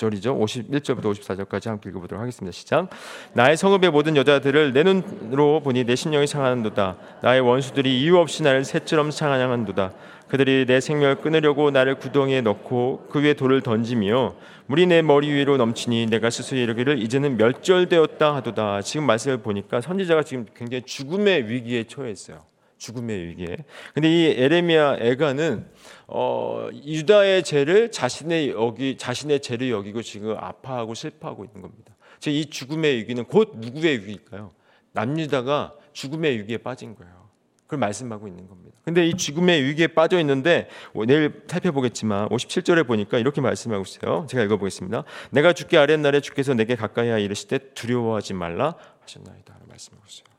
절이죠. 0.00 0.34
51절부터 0.38 1.12
54절까지 1.12 1.66
함께 1.66 1.90
읽어보도록 1.90 2.22
하겠습니다. 2.22 2.52
시작. 2.56 2.88
나의 3.34 3.58
성읍의 3.58 3.90
모든 3.90 4.16
여자들을 4.16 4.72
내 4.72 4.82
눈으로 4.82 5.60
보니 5.60 5.84
내 5.84 5.94
신령이 5.94 6.26
상하는도다. 6.26 6.96
나의 7.22 7.42
원수들이 7.42 8.00
이유 8.00 8.16
없이 8.16 8.42
나를 8.42 8.64
새처럼 8.64 9.10
상하는도다. 9.10 9.92
그들이 10.28 10.64
내 10.64 10.80
생명을 10.80 11.16
끊으려고 11.16 11.70
나를 11.70 11.96
구덩이에 11.96 12.40
넣고 12.40 13.08
그 13.10 13.20
위에 13.20 13.34
돌을 13.34 13.60
던지며 13.60 14.36
물이 14.66 14.86
내 14.86 15.02
머리 15.02 15.28
위로 15.28 15.58
넘치니 15.58 16.06
내가 16.06 16.30
스스로 16.30 16.60
이르기를 16.60 17.02
이제는 17.02 17.36
멸절되었다 17.36 18.36
하도다. 18.36 18.80
지금 18.82 19.04
말씀을 19.06 19.38
보니까 19.38 19.82
선지자가 19.82 20.22
지금 20.22 20.46
굉장히 20.54 20.82
죽음의 20.84 21.48
위기에 21.50 21.84
처해 21.84 22.10
있어요. 22.10 22.49
죽음의 22.80 23.26
위기에. 23.28 23.58
근데 23.94 24.10
이 24.10 24.24
에레미야 24.36 24.96
애가는 25.00 25.66
어, 26.08 26.68
유다의 26.72 27.44
죄를 27.44 27.92
자신의 27.92 28.50
여기 28.50 28.96
자신의 28.96 29.40
죄를 29.40 29.70
여기고 29.70 30.02
지금 30.02 30.36
아파하고 30.36 30.94
슬퍼하고 30.94 31.44
있는 31.44 31.60
겁니다. 31.62 31.94
이 32.26 32.46
죽음의 32.46 32.96
위기는 32.96 33.24
곧 33.24 33.52
누구의 33.56 34.00
위기일까요? 34.00 34.50
남유다가 34.92 35.74
죽음의 35.92 36.38
위기에 36.38 36.56
빠진 36.58 36.94
거예요. 36.94 37.20
그걸 37.64 37.78
말씀하고 37.78 38.26
있는 38.26 38.48
겁니다. 38.48 38.76
근데 38.84 39.06
이 39.06 39.14
죽음의 39.14 39.62
위기에 39.64 39.86
빠져 39.88 40.18
있는데 40.20 40.68
내일 41.06 41.44
살펴보겠지만 41.46 42.28
57절에 42.30 42.86
보니까 42.86 43.18
이렇게 43.18 43.40
말씀하고 43.40 43.84
있어요. 43.84 44.26
제가 44.28 44.42
읽어보겠습니다. 44.44 45.04
내가 45.30 45.52
죽게 45.52 45.78
아랫날에 45.78 46.20
주께서 46.20 46.54
내게 46.54 46.74
가까이 46.74 47.22
이르시되 47.22 47.58
두려워하지 47.74 48.34
말라 48.34 48.74
하셨나이다. 49.02 49.60
말씀하고 49.68 50.04
있어요. 50.08 50.29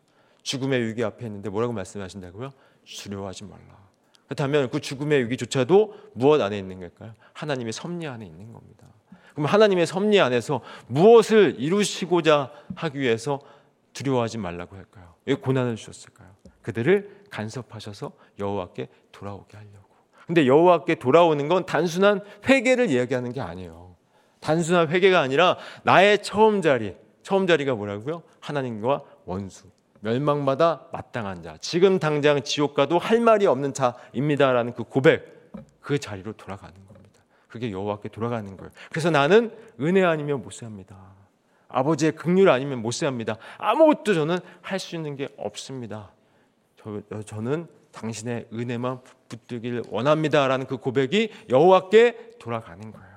죽음의 0.44 0.88
위기 0.88 1.04
앞에 1.04 1.26
있는데 1.26 1.50
뭐라고 1.50 1.74
말씀하신다고요? 1.74 2.52
두려워하지 2.86 3.46
말라. 3.46 3.90
그렇다면 4.26 4.70
그 4.70 4.80
죽음의 4.80 5.26
위기조차도 5.26 5.94
무엇 6.14 6.42
안에 6.42 6.58
있는 6.58 6.80
걸까요? 6.80 7.14
하나님의 7.34 7.74
섭리 7.74 8.08
안에 8.08 8.26
있는 8.26 8.54
겁니다. 8.54 8.88
그럼 9.34 9.46
하나님의 9.46 9.86
섭리 9.86 10.20
안에서 10.20 10.62
무엇을 10.88 11.56
이루시고자 11.60 12.52
하기 12.76 13.00
위해서 13.00 13.40
두려워하지 13.94 14.38
말라고 14.38 14.76
할까요? 14.76 15.16
왜 15.26 15.36
고난을 15.36 15.76
주셨을까요? 15.76 16.30
그들을 16.62 17.24
간섭하셔서 17.30 18.14
여호와께 18.40 18.88
돌아오게 19.12 19.58
하려고. 19.58 19.90
근데 20.28 20.48
여호와께 20.48 20.96
돌아오는 20.96 21.48
건 21.48 21.66
단순한 21.66 22.22
회개를 22.48 22.90
이야기하는 22.90 23.34
게 23.34 23.42
아니에요. 23.42 23.96
단순한 24.40 24.90
회개가 24.90 25.20
아니라 25.20 25.58
나의 25.84 26.24
처음 26.24 26.62
자리, 26.62 26.96
처음 27.22 27.48
자리가 27.48 27.76
뭐라고요? 27.76 28.24
하나님과 28.40 29.04
원수. 29.26 29.68
멸망받아 30.02 30.88
마땅한 30.92 31.44
자, 31.44 31.58
지금 31.62 32.00
당장 32.00 32.44
지옥 32.44 32.74
가도 32.74 33.00
할 33.00 33.20
말이 33.20 33.46
없는 33.48 33.74
자입니다라는 33.74 34.74
그 34.74 34.84
고백, 34.84 35.52
그 35.80 36.00
자리로 36.00 36.34
돌아가는 36.34 36.74
겁니다. 36.74 37.22
그게 37.48 37.72
여호와께 37.72 38.10
돌아가는 38.10 38.56
거예요. 38.58 38.72
그래서 38.90 39.10
나는 39.10 39.52
은혜 39.80 40.04
아니면 40.04 40.42
못 40.42 40.52
삽니다. 40.54 40.98
아버지의 41.68 42.14
긍휼 42.14 42.50
아니면 42.50 42.82
못 42.82 42.92
삽니다. 42.92 43.38
아무것도 43.58 44.14
저는 44.14 44.40
할 44.62 44.80
수 44.80 44.96
있는 44.96 45.16
게 45.16 45.30
없습니다. 45.38 46.12
저, 46.78 47.02
저는 47.26 47.68
당신의 47.92 48.48
은혜만 48.54 49.00
붙들길 49.30 49.84
원합니다라는 49.90 50.66
그 50.66 50.78
고백이 50.78 51.32
여호와께 51.50 52.38
돌아가는 52.40 52.92
거예요. 52.92 53.12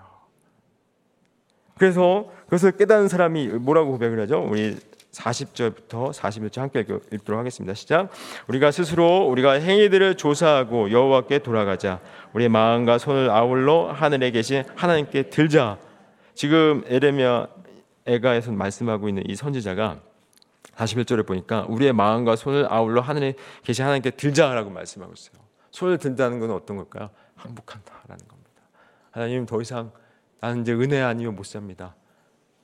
그래서 1.78 2.30
그것을 2.44 2.72
깨닫는 2.76 3.08
사람이 3.08 3.48
뭐라고 3.48 3.92
고백을 3.92 4.20
하죠? 4.22 4.46
우리 4.48 4.76
40절부터 5.14 6.12
41절 6.12 6.58
함께 6.58 6.80
읽도록 7.12 7.38
하겠습니다. 7.38 7.74
시작. 7.74 8.10
우리가 8.48 8.70
스스로 8.70 9.26
우리가 9.28 9.52
행위들을 9.52 10.16
조사하고 10.16 10.90
여호와께 10.90 11.38
돌아가자. 11.40 12.00
우리의 12.32 12.48
마음과 12.48 12.98
손을 12.98 13.30
아울러 13.30 13.90
하늘에 13.90 14.30
계신 14.30 14.64
하나님께 14.76 15.30
들자. 15.30 15.78
지금 16.34 16.82
에레미야 16.86 17.48
에가에서 18.06 18.52
말씀하고 18.52 19.08
있는 19.08 19.22
이 19.26 19.34
선지자가 19.34 20.00
41절에 20.76 21.26
보니까 21.26 21.64
우리의 21.68 21.92
마음과 21.92 22.36
손을 22.36 22.66
아울러 22.70 23.00
하늘에 23.00 23.34
계신 23.62 23.84
하나님께 23.84 24.10
들자라고 24.10 24.70
말씀하고 24.70 25.12
있어요. 25.12 25.36
손을 25.70 25.98
든다는 25.98 26.40
것은 26.40 26.54
어떤 26.54 26.76
걸까요? 26.76 27.10
항복한다라는 27.36 28.28
겁니다. 28.28 28.50
하나님 29.10 29.46
더 29.46 29.60
이상 29.60 29.92
나는 30.40 30.62
이제 30.62 30.72
은혜 30.72 31.00
아니면 31.00 31.34
못 31.34 31.44
삽니다. 31.44 31.94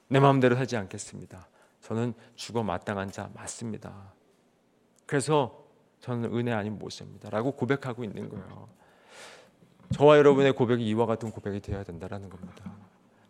내 0.09 0.19
마음대로 0.21 0.57
살지 0.57 0.77
않겠습니다. 0.77 1.47
저는 1.83 2.15
죽어 2.35 2.63
마땅한 2.63 3.11
자 3.11 3.31
맞습니다. 3.35 4.13
그래서 5.07 5.65
저는 6.01 6.33
은혜 6.35 6.53
아닌 6.53 6.79
모습입니다라고 6.79 7.53
고백하고 7.53 8.05
있는 8.05 8.29
거예요. 8.29 8.69
저와 9.93 10.19
여러분의 10.19 10.53
고백이 10.53 10.87
이와 10.87 11.07
같은 11.07 11.31
고백이 11.31 11.61
되어야 11.61 11.83
된다라는 11.83 12.31
겁니다. 12.31 12.73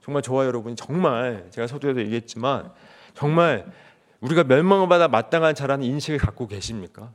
정말 0.03 0.23
저와 0.23 0.45
여러분이 0.47 0.77
정말 0.77 1.47
제가 1.51 1.67
서두에도 1.67 2.01
얘기했지만 2.01 2.73
정말 3.15 3.71
우리가 4.21 4.45
멸망을 4.45 4.89
받아 4.89 5.09
마땅한 5.09 5.55
자라는 5.55 5.85
인식을 5.85 6.19
갖고 6.19 6.47
계십니까? 6.47 7.13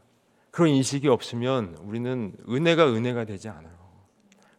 그런 0.52 0.69
인식이 0.69 1.08
없으면 1.08 1.78
우리는 1.82 2.34
은혜가 2.50 2.88
은혜가 2.88 3.26
되지 3.26 3.50
않아요. 3.50 3.76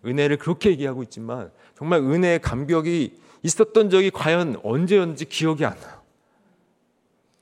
은혜를 0.05 0.37
그렇게 0.37 0.71
얘기하고 0.71 1.03
있지만 1.03 1.51
정말 1.77 2.01
은혜의 2.01 2.41
감격이 2.41 3.21
있었던 3.43 3.91
적이 3.91 4.11
과연 4.11 4.61
언제였는지 4.63 5.25
기억이 5.25 5.65
안 5.65 5.79
나요. 5.81 6.03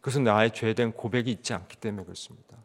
그것은 0.04 0.24
나의 0.24 0.50
죄된 0.50 0.92
고백이 0.92 1.30
있지 1.30 1.54
않기 1.54 1.78
때문에 1.78 2.04
그렇습니다. 2.04 2.58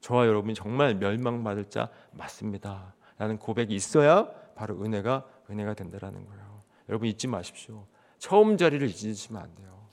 저와 0.00 0.28
여러분이 0.28 0.54
정말 0.54 0.94
멸망받을 0.94 1.68
자 1.68 1.88
맞습니다. 2.12 2.94
라는 3.18 3.36
고백이 3.36 3.74
있어야 3.74 4.28
바로 4.54 4.80
은혜가 4.80 5.24
은혜가 5.50 5.74
된다라는 5.74 6.24
거예요. 6.24 6.62
여러분 6.88 7.08
잊지 7.08 7.26
마십시오. 7.26 7.84
처음 8.20 8.56
자리를 8.56 8.86
잊으시면 8.86 9.42
안 9.42 9.52
돼요. 9.56 9.88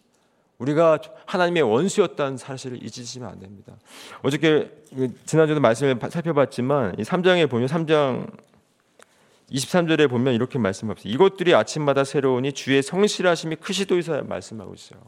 우리가 0.60 1.00
하나님의 1.26 1.64
원수였다는 1.64 2.38
사실을 2.38 2.78
잊으시면 2.84 3.28
안 3.28 3.40
됩니다. 3.40 3.78
어저께 4.22 4.70
지난주도 5.26 5.60
말씀을 5.60 5.98
살펴봤지만 6.08 7.00
이 7.00 7.02
3장에 7.02 7.50
보면 7.50 7.68
3장 7.68 8.32
23절에 9.50 10.08
보면 10.08 10.36
이렇게 10.36 10.60
말씀하셨어요. 10.60 11.12
이것들이 11.12 11.56
아침마다 11.56 12.04
새로우니 12.04 12.54
주의 12.54 12.84
성실하심이 12.84 13.56
크시도이사 13.56 14.22
말씀하고 14.28 14.76
있어요. 14.76 15.02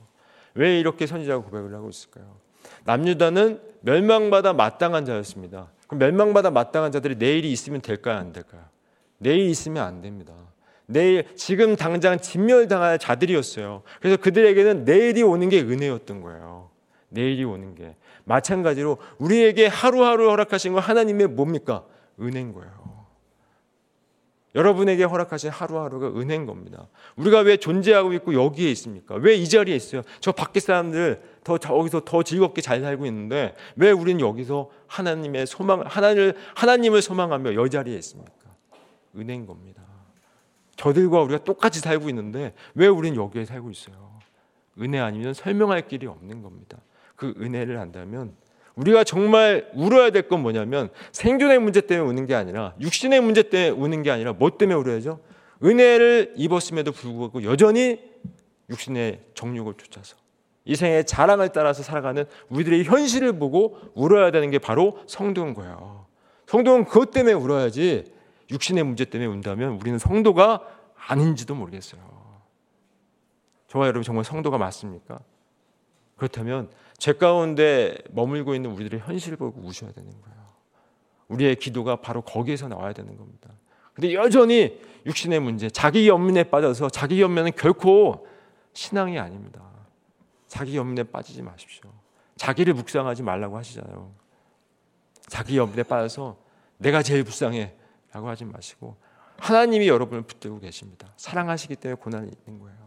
왜 0.56 0.80
이렇게 0.80 1.06
선지자가 1.08 1.44
고백을 1.44 1.74
하고 1.74 1.90
있을까요? 1.90 2.38
남유다는 2.86 3.62
멸망받아 3.82 4.54
마땅한 4.54 5.06
자였습니다. 5.06 5.72
그럼 5.88 6.00
멸망받아 6.00 6.52
마땅한 6.52 6.92
자들이 6.92 7.16
내일이 7.16 7.52
있으면 7.52 7.82
될까요, 7.82 8.18
안 8.18 8.32
될까요? 8.32 8.62
내일 9.18 9.50
있으면 9.50 9.84
안 9.84 10.02
됩니다. 10.02 10.34
내일 10.86 11.26
지금 11.36 11.76
당장 11.76 12.20
진멸당할 12.20 13.00
자들이었어요. 13.00 13.84
그래서 14.02 14.18
그들에게는 14.18 14.86
내일이 14.86 15.24
오는 15.24 15.50
게 15.50 15.62
은혜였던 15.62 16.22
거예요. 16.22 16.70
내일이 17.10 17.44
오는 17.44 17.76
게 17.76 17.96
마찬가지로 18.26 18.98
우리에게 19.18 19.68
하루하루 19.68 20.30
허락하신 20.30 20.74
건 20.74 20.82
하나님의 20.82 21.28
뭡니까? 21.28 21.86
은혜인 22.20 22.54
거예요. 22.54 22.72
여러분에게 24.56 25.04
허락하신 25.04 25.50
하루하루가 25.50 26.08
은혜인 26.10 26.46
겁니다. 26.46 26.88
우리가 27.16 27.40
왜 27.40 27.58
존재하고 27.58 28.14
있고 28.14 28.34
여기에 28.34 28.70
있습니까? 28.72 29.16
왜 29.16 29.36
이 29.36 29.50
자리에 29.50 29.76
있어요? 29.76 30.04
저 30.20 30.32
밖에 30.32 30.60
사람들 30.60 31.22
더 31.44 31.58
저기서 31.58 32.02
더 32.06 32.22
즐겁게 32.24 32.62
잘 32.62 32.82
살고 32.82 33.06
있는데 33.08 33.56
왜 33.76 33.92
우리는 33.92 34.22
여기서 34.22 34.70
하나님의 34.88 35.48
소망 35.48 35.82
하나님을 35.86 36.36
하나님을 36.56 37.02
소망하며 37.02 37.56
여 37.56 37.68
자리에 37.68 37.98
있습니까? 37.98 38.32
은혜인 39.16 39.46
겁니다. 39.46 39.82
저들과 40.76 41.22
우리가 41.22 41.44
똑같이 41.44 41.80
살고 41.80 42.10
있는데 42.10 42.54
왜 42.76 42.88
우리는 42.88 43.18
여기에 43.18 43.46
살고 43.46 43.72
있어요? 43.72 44.20
은혜 44.80 45.00
아니면 45.00 45.34
설명할 45.34 45.88
길이 45.88 46.08
없는 46.08 46.42
겁니다. 46.42 46.78
그 47.16 47.34
은혜를 47.40 47.78
안다면 47.78 48.36
우리가 48.76 49.04
정말 49.04 49.70
울어야 49.74 50.10
될 50.10 50.24
건 50.28 50.42
뭐냐면 50.42 50.90
생존의 51.12 51.60
문제 51.60 51.82
때문에 51.82 52.10
우는 52.10 52.26
게 52.26 52.34
아니라 52.36 52.74
육신의 52.80 53.22
문제 53.22 53.44
때문에 53.44 53.70
우는 53.70 54.04
게 54.04 54.12
아니라 54.12 54.34
뭐 54.34 54.50
때문에 54.58 54.76
울어야죠? 54.80 55.20
은혜를 55.64 56.34
입었음에도 56.38 56.92
불구하고 56.92 57.44
여전히 57.44 58.00
육신의 58.70 59.22
정욕을 59.36 59.76
쫓아서 59.76 60.18
이 60.66 60.76
생의 60.76 61.06
자랑을 61.06 61.50
따라서 61.50 61.84
살아가는 61.84 62.26
우리들의 62.50 62.86
현실을 62.86 63.38
보고 63.38 63.78
울어야 63.94 64.32
되는 64.32 64.50
게 64.50 64.60
바로 64.60 65.00
성도인 65.08 65.54
거예요. 65.54 66.06
성도는 66.48 66.86
그것 66.86 67.12
때문에 67.12 67.34
울어야지 67.34 68.06
육신의 68.50 68.84
문제 68.84 69.06
때문에 69.06 69.30
운다면 69.30 69.74
우리는 69.74 70.00
성도가 70.00 70.62
아닌지도 70.96 71.54
모르겠어요. 71.56 72.02
저와 73.68 73.86
여러분 73.86 74.04
정말 74.04 74.24
성도가 74.24 74.58
맞습니까? 74.58 75.20
그렇다면 76.16 76.70
죄 77.04 77.12
가운데 77.12 77.98
머물고 78.12 78.56
있는 78.56 78.72
우리들의 78.72 79.02
현실을 79.02 79.36
보고 79.36 79.60
우셔야 79.60 79.92
되는 79.92 80.10
거예요. 80.10 80.38
우리의 81.28 81.58
기도가 81.58 81.98
바로 81.98 82.22
거기에서 82.22 82.70
나와야 82.70 82.94
되는 82.94 83.18
겁니다. 83.18 83.50
근데 83.94 84.14
여전히 84.14 84.80
육신의 85.06 85.42
문제, 85.42 85.70
자기 85.70 86.08
연민에 86.08 86.46
빠져서 86.46 86.90
자기 86.92 87.22
연민은 87.22 87.52
결코 87.58 88.26
신앙이 88.72 89.20
아닙니다. 89.20 89.62
자기 90.48 90.78
연민에 90.78 91.04
빠지지 91.04 91.42
마십시오. 91.42 91.92
자기를 92.38 92.74
묵상하지 92.74 93.22
말라고 93.22 93.58
하시잖아요. 93.58 94.14
자기 95.28 95.58
연민에 95.58 95.84
빠져서 95.84 96.38
내가 96.78 97.04
제일 97.04 97.26
불쌍해 97.26 97.76
라고 98.14 98.30
하지 98.30 98.46
마시고 98.46 98.96
하나님이 99.40 99.90
여러분을 99.90 100.22
붙들고 100.22 100.62
계십니다. 100.62 101.12
사랑하시기 101.18 101.76
때문에 101.76 102.02
고난이 102.02 102.32
있는 102.48 102.62
거예요. 102.62 102.83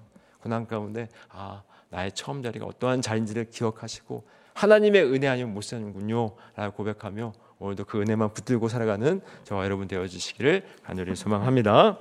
고난 0.47 0.69
가운데 0.69 1.09
아 1.29 1.63
나의 1.91 2.13
처음 2.13 2.41
자리가 2.41 2.67
어떠한 2.67 3.03
자리인지를 3.03 3.51
기억하시고 3.51 4.23
하나님의 4.55 5.03
은혜 5.13 5.27
아니면 5.27 5.53
못 5.55 5.65
사는군요 5.65 6.37
라고 6.55 6.77
고백하며 6.77 7.33
오늘도 7.59 7.85
그 7.85 8.01
은혜만 8.01 8.33
붙들고 8.33 8.69
살아가는 8.69 9.21
저와 9.43 9.65
여러분 9.65 9.89
되어 9.89 10.07
주시기를 10.07 10.63
간절히 10.85 11.17
소망합니다. 11.17 11.99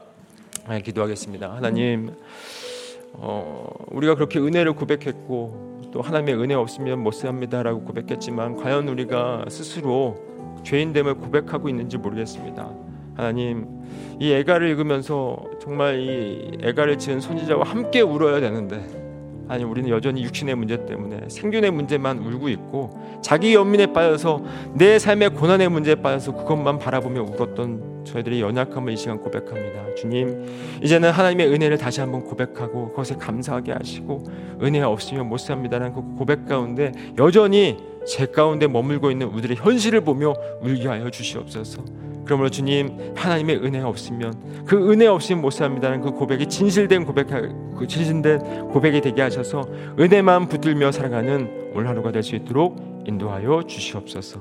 네, 0.69 0.81
기도하겠습니다. 0.81 1.55
하나님 1.55 2.15
어, 3.13 3.67
우리가 3.87 4.13
그렇게 4.13 4.37
은혜를 4.39 4.73
고백했고 4.73 5.89
또 5.91 6.01
하나님의 6.03 6.35
은혜 6.35 6.53
없으면 6.53 6.99
못 6.99 7.13
삽니다라고 7.13 7.83
고백했지만 7.83 8.57
과연 8.57 8.87
우리가 8.87 9.45
스스로 9.49 10.23
죄인됨을 10.63 11.15
고백하고 11.15 11.67
있는지 11.67 11.97
모르겠습니다. 11.97 12.71
하나님 13.15 13.65
이 14.19 14.31
애가를 14.31 14.69
읽으면서 14.69 15.37
정말 15.61 15.99
이 15.99 16.51
애가를 16.61 16.97
지은 16.97 17.19
선지자와 17.19 17.63
함께 17.65 18.01
울어야 18.01 18.39
되는데 18.39 19.05
아니 19.47 19.63
우리는 19.63 19.89
여전히 19.89 20.23
육신의 20.23 20.55
문제 20.55 20.85
때문에 20.85 21.21
생존의 21.27 21.71
문제만 21.71 22.19
울고 22.19 22.49
있고 22.49 22.89
자기 23.21 23.53
연민에 23.53 23.87
빠져서 23.87 24.43
내 24.73 24.97
삶의 24.97 25.31
고난의 25.31 25.69
문제에 25.69 25.95
빠져서 25.95 26.35
그것만 26.35 26.79
바라보며 26.79 27.21
울었던 27.21 28.05
저희들의 28.05 28.41
연약함을 28.41 28.93
이 28.93 28.97
시간 28.97 29.19
고백합니다. 29.19 29.95
주님 29.95 30.45
이제는 30.83 31.11
하나님의 31.11 31.47
은혜를 31.47 31.77
다시 31.77 32.01
한번 32.01 32.23
고백하고 32.23 32.89
그것에 32.89 33.15
감사하게 33.15 33.73
하시고 33.73 34.23
은혜 34.61 34.81
없으면 34.81 35.27
못 35.27 35.37
삽니다라는 35.37 35.93
그 35.93 36.01
고백 36.17 36.45
가운데 36.45 36.91
여전히 37.17 37.77
제 38.07 38.25
가운데 38.25 38.67
머물고 38.67 39.11
있는 39.11 39.27
우리들의 39.27 39.57
현실을 39.57 40.01
보며 40.01 40.35
울게 40.61 40.87
하여 40.87 41.09
주시옵소서. 41.09 41.83
그러므로 42.25 42.49
주님 42.49 43.13
하나님의 43.15 43.57
은혜 43.57 43.79
없으면 43.79 44.65
그 44.65 44.91
은혜 44.91 45.07
없이는 45.07 45.41
못 45.41 45.51
삽니다는 45.51 46.01
그 46.01 46.11
고백이 46.11 46.47
진실된 46.47 47.05
고백 47.05 47.27
그 47.27 47.87
진실된 47.87 48.69
고백이 48.69 49.01
되게 49.01 49.21
하셔서 49.21 49.61
은혜만 49.99 50.49
붙들며 50.49 50.91
살아가는 50.91 51.71
오늘 51.73 51.87
하루가 51.87 52.11
될 52.11 52.23
수 52.23 52.35
있도록 52.35 53.03
인도하여 53.05 53.63
주시옵소서. 53.67 54.39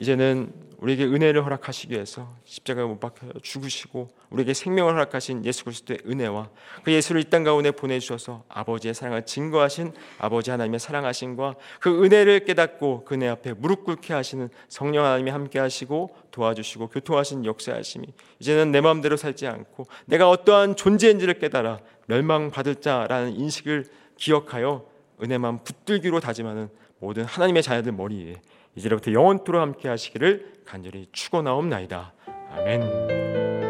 이제는 0.00 0.52
우리에게 0.80 1.04
은혜를 1.04 1.44
허락하시기 1.44 1.92
위해서 1.92 2.34
십자가에 2.44 2.84
못 2.84 2.98
박혀 3.00 3.26
죽으시고 3.42 4.08
우리에게 4.30 4.54
생명을 4.54 4.94
허락하신 4.94 5.44
예수 5.44 5.64
그리스도의 5.64 6.00
은혜와 6.06 6.48
그 6.82 6.92
예수를 6.92 7.20
이 7.20 7.30
땅 7.30 7.44
가운데 7.44 7.70
보내주셔서 7.70 8.44
아버지의 8.48 8.94
사랑을 8.94 9.24
증거하신 9.24 9.92
아버지 10.18 10.50
하나님의 10.50 10.80
사랑하심과 10.80 11.54
그 11.80 12.02
은혜를 12.04 12.44
깨닫고 12.44 13.04
그네 13.04 13.28
앞에 13.28 13.52
무릎 13.52 13.84
꿇게 13.84 14.14
하시는 14.14 14.48
성령 14.68 15.04
하나님이 15.04 15.30
함께 15.30 15.58
하시고 15.58 16.16
도와주시고 16.30 16.88
교통하신 16.88 17.44
역사하심이 17.44 18.06
이제는 18.40 18.72
내 18.72 18.80
마음대로 18.80 19.16
살지 19.16 19.46
않고 19.46 19.86
내가 20.06 20.28
어떠한 20.30 20.76
존재인지를 20.76 21.38
깨달아 21.38 21.80
멸망받을 22.06 22.76
자라는 22.76 23.36
인식을 23.36 23.86
기억하여 24.16 24.86
은혜만 25.22 25.62
붙들기로 25.62 26.20
다짐하는 26.20 26.68
모든 26.98 27.24
하나님의 27.24 27.62
자녀들 27.62 27.92
머리에 27.92 28.40
이제부터 28.80 29.12
영원토록 29.12 29.60
함께 29.60 29.88
하시기를 29.88 30.62
간절히 30.64 31.06
축원하옵나이다. 31.12 32.12
아멘. 32.52 33.69